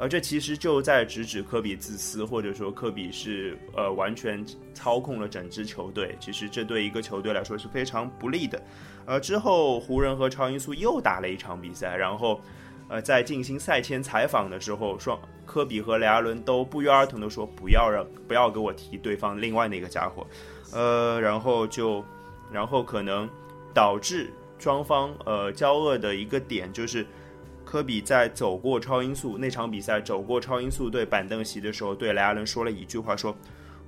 [0.00, 4.42] 而这其实就在直指科比自私，或者说科比是呃完全
[4.72, 6.16] 操控了整支球队。
[6.18, 8.60] 其实这对一个球队来说是非常不利的。
[9.04, 12.40] 呃，之后湖人和超音速又打了一场比赛，然后
[12.88, 20.26] 呃在进行赛前采访的时候，双科比和雷阿伦都不约而同的说不要让不要给我提对方另外那个家伙，
[20.72, 22.02] 呃，然后就
[22.50, 23.28] 然后可能
[23.74, 24.32] 导致。
[24.62, 27.06] 双方呃交恶的一个点就是，
[27.70, 33.32] 科比在走过超音速那场比赛，走过超音速对板凳席的时候，对雷阿伦说了一句话，说：“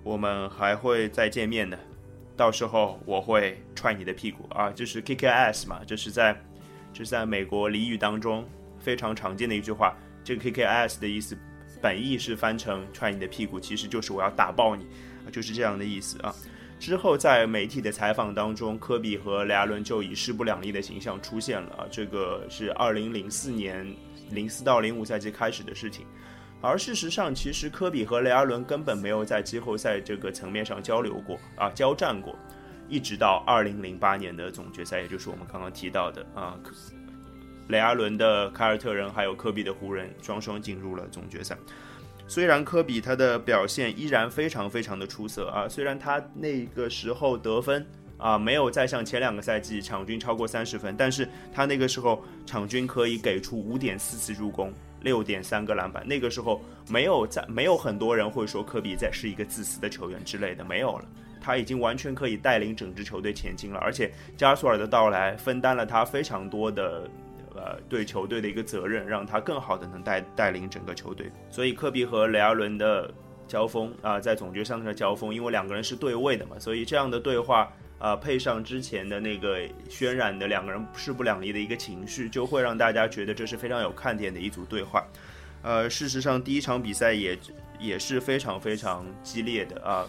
[0.05, 1.77] 我们还会再见面的，
[2.37, 6.33] 到时候我会踹你的屁股啊！”就是 K K S 嘛，就是在
[6.93, 8.47] 就是在美国俚语当中
[8.79, 9.97] 非常常见的一句话。
[10.23, 11.37] 这个 K K S 的意思，
[11.81, 14.87] 本意是翻成踹你的屁股，其实就是我要打爆你，
[15.33, 16.33] 就是这样的意思啊。
[16.83, 21.87] 之后，在媒体的采访当中，科比和雷阿伦就以势不两立的形象出现了。
[21.93, 23.87] 这个是二零零四年
[24.31, 26.05] 零四到零五赛季开始的事情，
[26.61, 32.37] 而事实上，其实科比和雷阿伦根本没有在季后赛这个层面上交流过啊，交战过，
[32.89, 36.59] 一直到二零零八年的总决赛，也就是我们刚刚提到的啊，
[37.69, 41.57] 雷阿伦的凯尔特人还有科比的湖人双双进入了总决赛。
[42.27, 56.07] 虽然科比他的表现依然非常非常的出色啊，虽然他那个时候得分啊没有再像前两个赛季场均超过三十分，但是他那个时候场均可以给出五点四次助攻，六点三个篮板。
[56.09, 61.05] 那个时候没有在没有很多人会说科比在是一个自私的球员之类的，没有了，
[61.41, 67.07] 他已经完全可以带领整支球队前进了，而且加索尔的到来分担了他非常多的。
[67.65, 71.31] 呃，对球队的一个责任，让他更好的能带带领整个球队。
[71.49, 73.09] 所以科比和雷阿伦的
[73.47, 85.07] 交锋啊，在总决赛上的交锋，因为两个人是对位的嘛，所以这样的对话啊，配上之前的那个渲染的两个人势不两立的一个情绪，就会让大家觉得这是非常有看点的一组对话。
[85.63, 87.39] 呃，事实上第一场比赛也
[87.79, 90.05] 也是非常非常激烈的啊，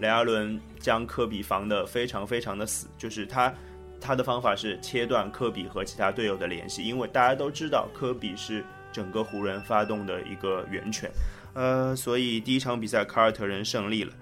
[0.00, 3.54] 雷阿伦将科比防得非常非常的死，就是他。
[4.00, 11.10] 他的方法是切断科比和其他队友的联系，因为大家都知道科比是整个湖人发动的一个源泉，
[11.54, 14.12] 呃，所以第一场比赛凯尔特人胜利了。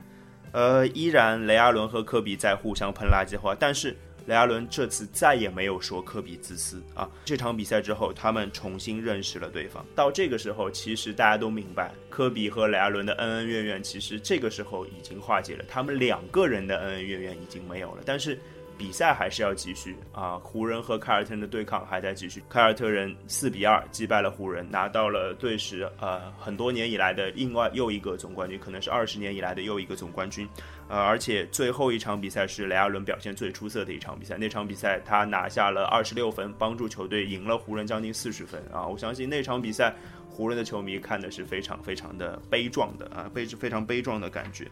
[0.53, 3.97] 呃，依然雷阿伦和科比在互相喷垃圾话，但是。
[4.27, 7.09] 雷阿伦这次再也没有说科比自私啊！
[7.25, 9.87] 这场比赛之后，他们重新认识了对方。
[9.95, 15.65] 到这个时候，其实大家都明白，科比和雷阿伦的恩恩怨怨，其实这个时候已经化解了。
[15.69, 18.37] 他们两个人的恩恩怨怨已经没有了，但是。
[18.79, 20.37] 比赛还是要继续啊！
[20.43, 22.43] 湖人和凯尔特人的对抗还在继续。
[22.49, 30.49] 凯尔特人四比二击败了湖人，拿到了队史呃很多年以来的另外又一个总冠军，可能是二十年以来的又一个总冠军。
[30.89, 34.37] 呃，而且最后一场比赛是雷阿伦表现最出色的一场比赛。
[34.37, 38.87] 那场比赛他拿下了二十六分，帮助球队赢了湖人将近四十分啊！
[38.87, 39.95] 我相信那场比赛
[40.31, 44.67] 湖人的球迷看的是非常非常的悲壮的啊，悲非常悲壮的感觉。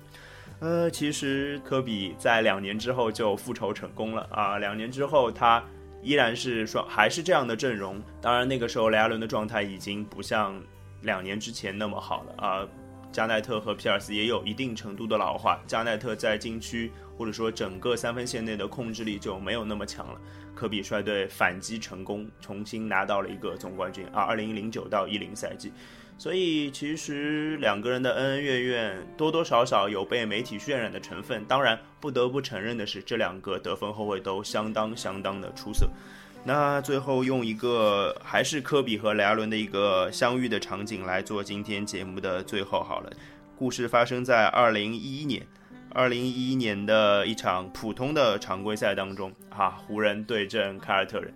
[0.60, 4.58] 呃，其实科比在两年之后就复仇成功了啊！
[4.58, 5.62] 两年之后，他
[6.02, 8.00] 依然是双还是这样的阵容。
[8.20, 10.58] 当然，那个时候雷阿伦的状态已经不像
[11.02, 12.66] 两年之前那么好了啊。
[13.12, 20.20] 加奈特和皮尔斯也有一定程度的老化，加奈特在禁区或者说整个三分线内的控制力就没有那么强了。
[20.54, 24.22] 科比率队反击成功，重新拿到了一个总冠军啊！
[24.22, 25.72] 二零零九到一零赛季。
[26.16, 31.44] 所以其实两个人的恩恩怨怨多多少少有被媒体渲染的成分。
[31.46, 35.88] 当然，不得不承认的是，这两个得分后卫都相当相当的出色。
[36.44, 43.10] 那最后用一个还是科比和雷阿伦的一个相遇的场景来做今天节目的最后好了。
[43.56, 45.44] 故事发生在二零一一年，
[45.96, 51.32] 二零一一年的一场普通的常规赛当中，啊，湖人对阵凯尔特人。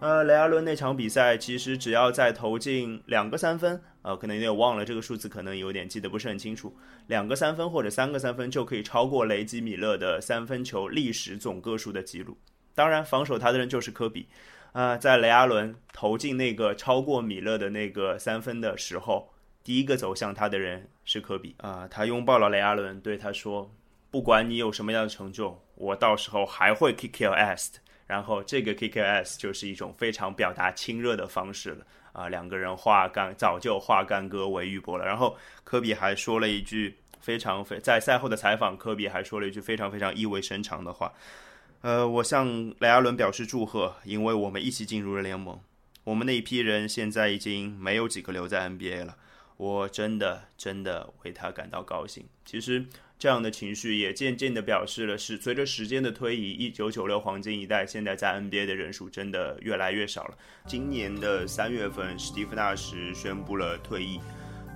[0.00, 6.74] 呃，雷阿伦那场比赛其实只要再投进两个三分，呃，可能有点忘了这个数字，可能有点记得不是很清楚。
[7.08, 12.34] 两个三分或者三个三分就可以超过雷吉米勒的三分球历史总个数的记录。
[12.74, 14.26] 当然，防守他的人就是科比。
[14.72, 19.28] 啊，在雷阿伦投进那个超过米勒的那个三分的时候，
[19.62, 21.54] 第一个走向他的人是科比。
[21.58, 23.70] 啊，他拥抱了雷阿伦，对他说
[24.10, 27.74] ：“不管你有什么样的成就，我到时候还会 kick your ass。”
[28.08, 31.84] 然后这个 KKS 就是一种非常表达亲热的方式了
[32.14, 35.04] 啊，两个人化干早就化干戈为玉帛了。
[35.04, 41.12] 然后科比还说了一句非常非在赛后的采访，科比还说了一句非常非常意味深长的话，
[41.82, 45.60] 呃，我向雷阿伦表示祝贺，因为我们一起进入了联盟，
[46.04, 49.18] 我们那一批人现在已经没有几个留在 NBA 了，
[49.58, 52.24] 我真的真的为他感到高兴。
[52.46, 52.86] 其实。
[53.18, 60.36] 这样的情绪也渐渐地表示了，是随着时间的推移，一九九六黄金一代现在在 NBA 的人数真的越来越少了。
[60.66, 64.20] 今年的三月份，史蒂夫纳什宣布了退役，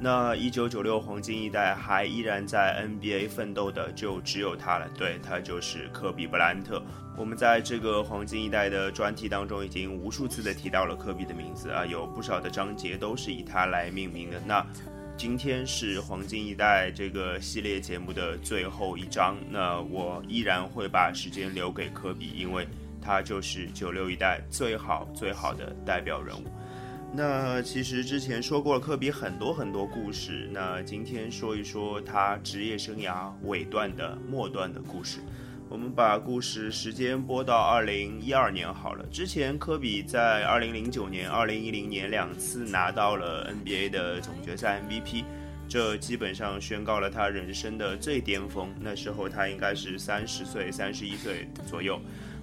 [0.01, 6.83] 那一九九六黄金一代还依然在 NBA 奋斗的就只有他了，对他就是科比布莱恩特。
[7.17, 14.43] 我们在这个黄金一代的专题当中已经无数次的提到了科比的名字啊，有不少的章节都是以他来命名的。
[14.45, 14.67] 那
[15.23, 22.67] 今天是黄金一代这个系列节目的最后一章，那我依然会把时间留给科比，因为
[23.01, 26.43] 他就是九六一代最好最好的代表人物。
[27.15, 35.21] 那其实之前说过了科比很多很多故事，那今天说一说他职业生涯尾段的末段的故事。
[35.73, 39.07] 我们把故事时间拨到二零一二年好了。
[39.11, 45.25] 之前科比在二零零九年、二零一零年两次拿到了 NBA 的总决赛 MVP，
[45.67, 48.69] 这基本上宣告了他人生的最巅峰。
[48.79, 51.99] 那时候他应该是三十岁、三十一岁左右。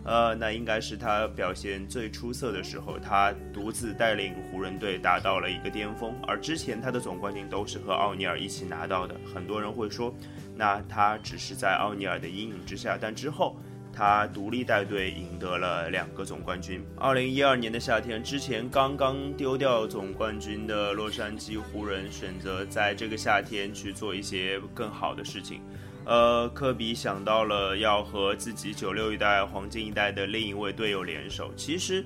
[0.06, 6.16] 呃，那应该是他表现最出色的时候，他独自带领湖人队达到了一个巅峰。
[6.26, 9.16] 而之前他的总冠军都是和奥尼尔一起拿到的。
[9.32, 10.12] 很多人会说，
[10.60, 12.98] 那他只是在奥尼尔的阴影之下。
[13.00, 13.56] 但之后
[13.94, 16.86] 他独立带队赢得了两个总冠军。
[16.98, 25.62] 二零一二年的夏天，之前刚刚丢掉总冠军的洛杉矶湖人选择在这个夏天去做一些更好的事情。
[26.06, 31.52] 呃，科比想到了要和自己九六一代黄金一代的另一位队友联手。
[31.56, 32.04] 其实，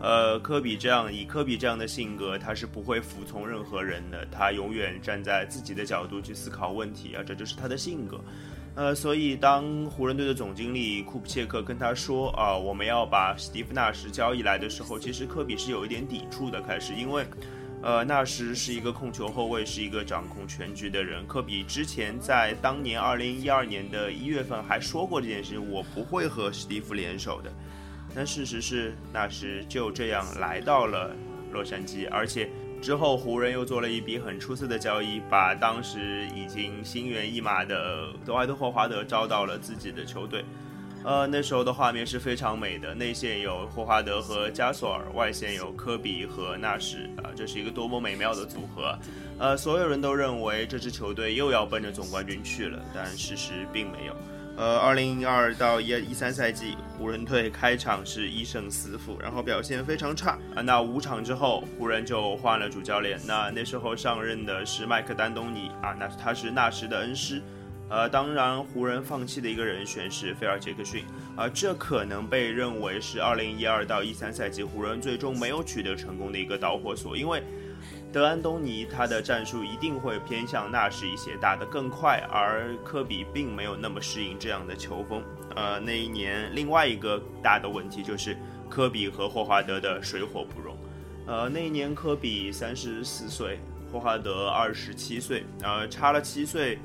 [0.00, 8.20] 呃，科比这样以科比这样的性格，他是不会服从任何人的，他永远站在自己的角度去思考问题啊，这就是他的性格。
[8.74, 17.24] 呃，所以当湖人队的总经理库普切克跟他说啊，我们要把史蒂夫纳什交易来的时候，其实科比是有一点抵触的，开始因为。
[17.86, 21.26] 呃，纳什是一个控球后卫，是一个掌控全局的人。
[21.26, 27.52] 科比之前在当年二零一二年的一月份还说过这件事情，我不会和史蒂夫联手的。
[28.14, 31.14] 但事实是，纳什就这样来到了
[31.52, 32.48] 洛杉矶，而且
[32.80, 40.44] 之后湖人又做了一笔很出色的交易，把当时已经心猿意马的德怀特霍华德招到了自己的球队。
[41.04, 48.98] 呃，那时候的画面是非常美的，内线有霍华德和加索尔，外线有科比和纳什，啊，这是一个多么美妙的组合。
[49.38, 54.16] 呃，所有人都认为这支球队又要奔着总冠军去了，但事实并没有。
[54.56, 60.62] 呃，二零一二到一一三赛季，湖人队开场是一胜四负，然后表现非常差啊。
[60.62, 67.42] 那五场之后，湖人就换了主教练，那那时候上任的是麦克丹东尼啊，那他是纳什的恩师。
[67.90, 77.42] 呃，当然，湖人放弃的一个人选是菲尔杰克逊，啊，这可能被认为是二零一二到一三赛季湖人最终没有取得成功的一个导火索，因为。
[78.14, 85.20] 德安东尼他的战术一定会偏向纳什一些，打得更快，而科比并没有那么适应这样的球风。
[85.56, 88.36] 呃，那一年另外一个大的问题就是
[88.70, 90.76] 科比和霍华德的水火不容。
[91.26, 93.58] 呃，那一年科比三十四岁，
[93.90, 96.78] 霍华德二十七岁，呃，差了七岁，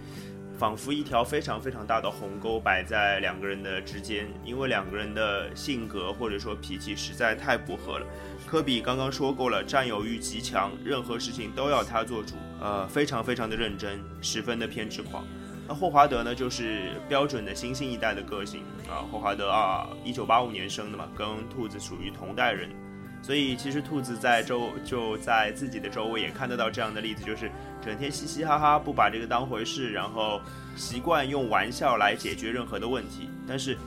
[0.60, 8.06] 仿佛一条非常非常大的鸿沟摆在两个人的之间，因为两个人的性格或者说脾气实在太不合了。
[8.46, 15.26] 科比刚刚说过了，占有欲极强，任何事情都要他做主，呃，非常非常的认真，十分的偏执狂。
[15.66, 19.00] 那霍华德呢，就是标准的新兴一代的个性啊。
[19.10, 22.70] 霍华德啊，一九八五年生的嘛，跟兔子属于同代人，
[23.30, 30.42] 所以其实兔子在周就在自己的周围也看得到这样的例子，就是整天嘻嘻哈哈，不把这个当回事，然后
[30.76, 33.78] 习惯用玩笑来解决任何的问题，但是。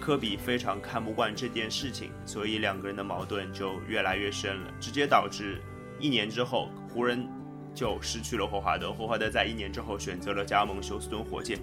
[0.00, 5.60] 科比非常看不惯这件事情，所以两个人的矛盾就越来越深了，直接导致
[6.00, 7.24] 一年之后湖人
[7.72, 8.92] 就失去了霍华德。
[8.92, 11.56] 霍华德在一年之后选择了加盟休斯顿火箭，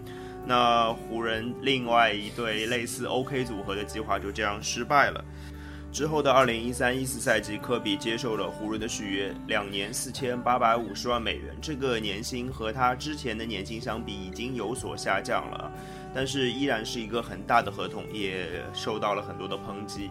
[0.46, 5.24] 那湖人另外一对类似 OK 组合的计划就这样失败了。
[5.92, 15.72] 之后的二零一三一四赛季，科比接受了湖人的续约，两年四千八百五十万美元，这个年薪和他之前的年薪相比已经有所下降了。
[16.14, 20.10] 但是依然是一个很大的合同，也受到了很多的抨击。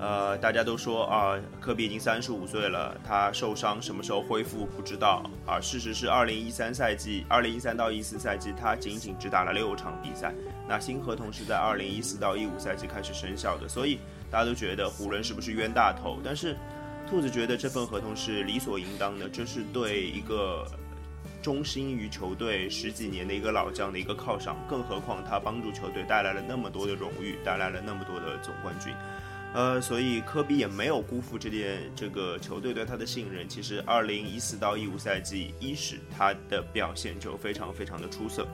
[0.00, 5.60] 呃，大家都说啊，科比已经三十五岁了，他受伤什么时候恢复不知道啊。
[5.60, 10.32] 事实是，二零一三赛季，二零一三到一四赛季，他仅仅只打了六场比赛。
[10.68, 13.98] 那新合同是在二零一四到一五赛季开始生效的，所以
[14.30, 16.18] 大家都觉得湖人是不是冤大头？
[16.24, 16.56] 但是，
[17.08, 20.66] 兔子觉得这份合同是理所应当的，这是对一个。
[21.40, 28.92] 忠心于球队十几年的一个老将的一个犒赏，更何况他帮助球队带来了那么多的荣誉，带来了那么多的总冠军，
[29.54, 33.48] 呃，所以科比也没有辜负这件这个球队对他的信任。
[33.48, 38.46] 其实，二零一四到一五赛季伊始，他的表现就非常非常的出色，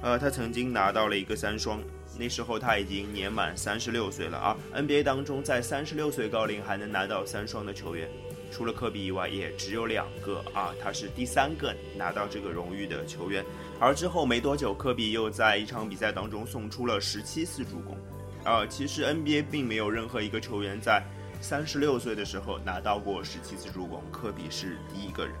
[0.00, 1.82] 呃，他曾经拿到了一个三双，
[2.18, 4.56] 那时候他已经年满三十六岁了啊。
[4.74, 8.10] NBA 当中，在三十六岁高龄还能拿到三双的球员。
[8.50, 13.44] 除了科比以外，也只有两个啊，他是第三个拿到这个荣誉的球员。
[13.78, 17.96] 而之后没多久，科比又在一场比赛当中送出了十七次助攻。
[18.44, 21.04] 啊，其实 NBA 并没有任何一个球员在
[21.42, 25.34] 三十六岁的时候拿到过十七次助攻，科比是第一个人。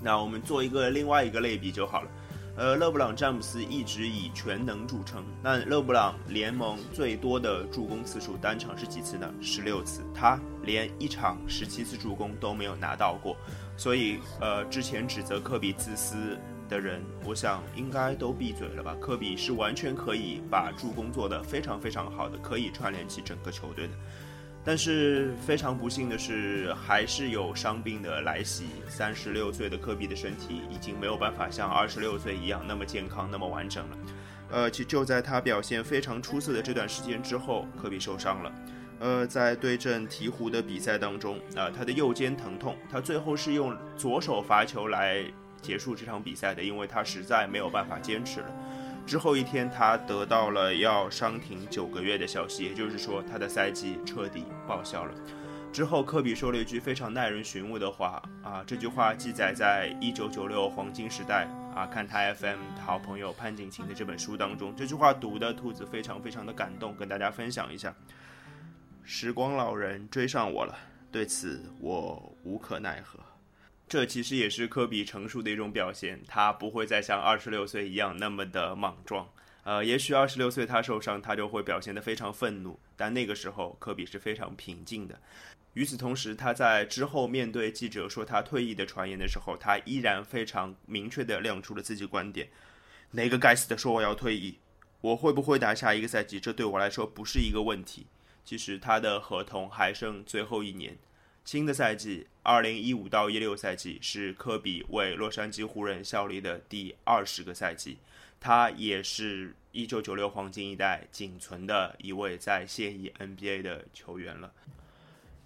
[0.00, 2.08] 那我们做一个另外一个类比就好了。
[2.58, 5.24] 呃，勒布朗·詹姆斯一直以全能著称。
[5.40, 9.32] 那勒布朗联盟最多的助攻次数单场是几次呢？
[9.40, 10.02] 十六次。
[10.12, 13.36] 他连一场十七次助攻都没有拿到过。
[13.76, 16.36] 所以，呃，之前指责科比自私
[16.68, 18.96] 的人，我想应该都闭嘴了吧？
[19.00, 23.94] 科比是完全可以把助攻做得非常非常好的，可以串联起整个球队的。
[24.64, 28.66] 但是非常不幸的是，还是有伤病的来袭。
[28.86, 33.96] 三十六岁的科比的身体已经没有办法像二十六岁一样那么健康、那么完整了。
[34.50, 38.52] 呃，其就在他表现非常出色的这段时间之后，科比受伤了。
[38.98, 45.24] 呃，在对阵鹈鹕的比赛当中，啊，他的右肩疼痛，他最后是用左手罚球来
[45.62, 48.46] 结束这场比赛的，因为他实在没有办法坚持了。
[49.08, 55.14] 之后一天，他得到了要伤停九个月的消息，也就是说，他的赛季彻底报销了。
[55.72, 64.76] 之后，科比说了一句非常耐人寻味的话啊，这句话记载在《一九九六黄金时代》啊，看台 FM 好朋友潘景晴的这本书当中。
[64.76, 67.94] 这句话读的兔子非常非常的感动，跟大家分享一下。
[69.04, 70.76] 时光老人追上我了，
[71.10, 73.18] 对此我无可奈何。
[73.88, 79.26] 这其实也是科比成熟的一种表现，他不会再像二十六岁一样那么的莽撞。
[79.64, 85.18] 呃，也许二十六岁他受伤，他就会表现得非常愤怒，但那个时候科比是非常平静的。
[85.74, 92.48] 与此同时，他在之后面对记者说他退役的传言的时候，他依然非常明确地亮出了自己观点：
[93.12, 94.58] 哪个该死的说我要退役，
[95.00, 98.06] 我会不会打下一个赛季，这对我来说不是一个问题。
[98.44, 100.96] 其实他的合同还剩最后一年。
[101.50, 107.96] 新的赛季，二零一五到一六赛季是科比为洛杉矶湖人效力的第二十个赛季。
[108.38, 114.52] 他也是一九九六黄金一代仅存的一位在现役 NBA 的球员了。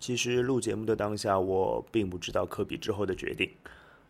[0.01, 3.49] 其实录节目的当下，我并不知道科比之后的决定。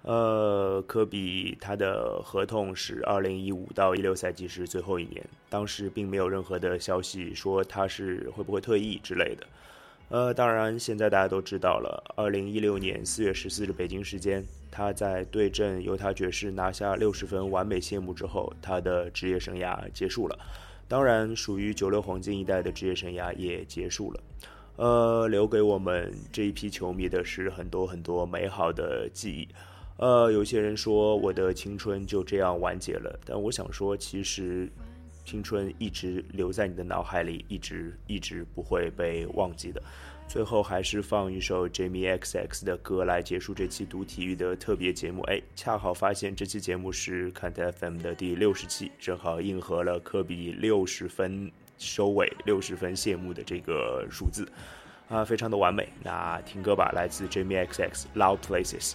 [0.01, 9.47] 呃，科比他的合同是二零一五到一六赛季是最后一年，当时并没有任何的消息说他是会不会退役之类的。
[10.13, 20.39] 呃，当然现在大家都知道了，二零一六年四月十四日北京时间，他在对阵犹他爵士拿下六十分完美谢幕之后，他的职业生涯结束了。
[20.87, 24.21] 当然，属于九六黄金一代的职业生涯也结束了。
[24.77, 29.49] 呃，留给我们这一批球迷的是很多很多美好的记忆。
[29.97, 34.71] 呃，有些人说我的青春就这样完结了，但我想说，其实
[35.25, 39.83] 青春一直留在你的脑海里，一直一直不会被忘记的。
[40.29, 45.23] 最后还是放一首 Jamie XX 的歌来结束这期读体育的特别节目。
[45.25, 54.49] 哎，恰好发现这期节目是 c a n t FM 的第六十期，正好应和了科比六十分收尾、六十分谢幕的这个数字，
[55.09, 55.89] 啊，非常的完美。
[56.03, 58.95] 那听歌吧，来自 Jamie XX Loud Places。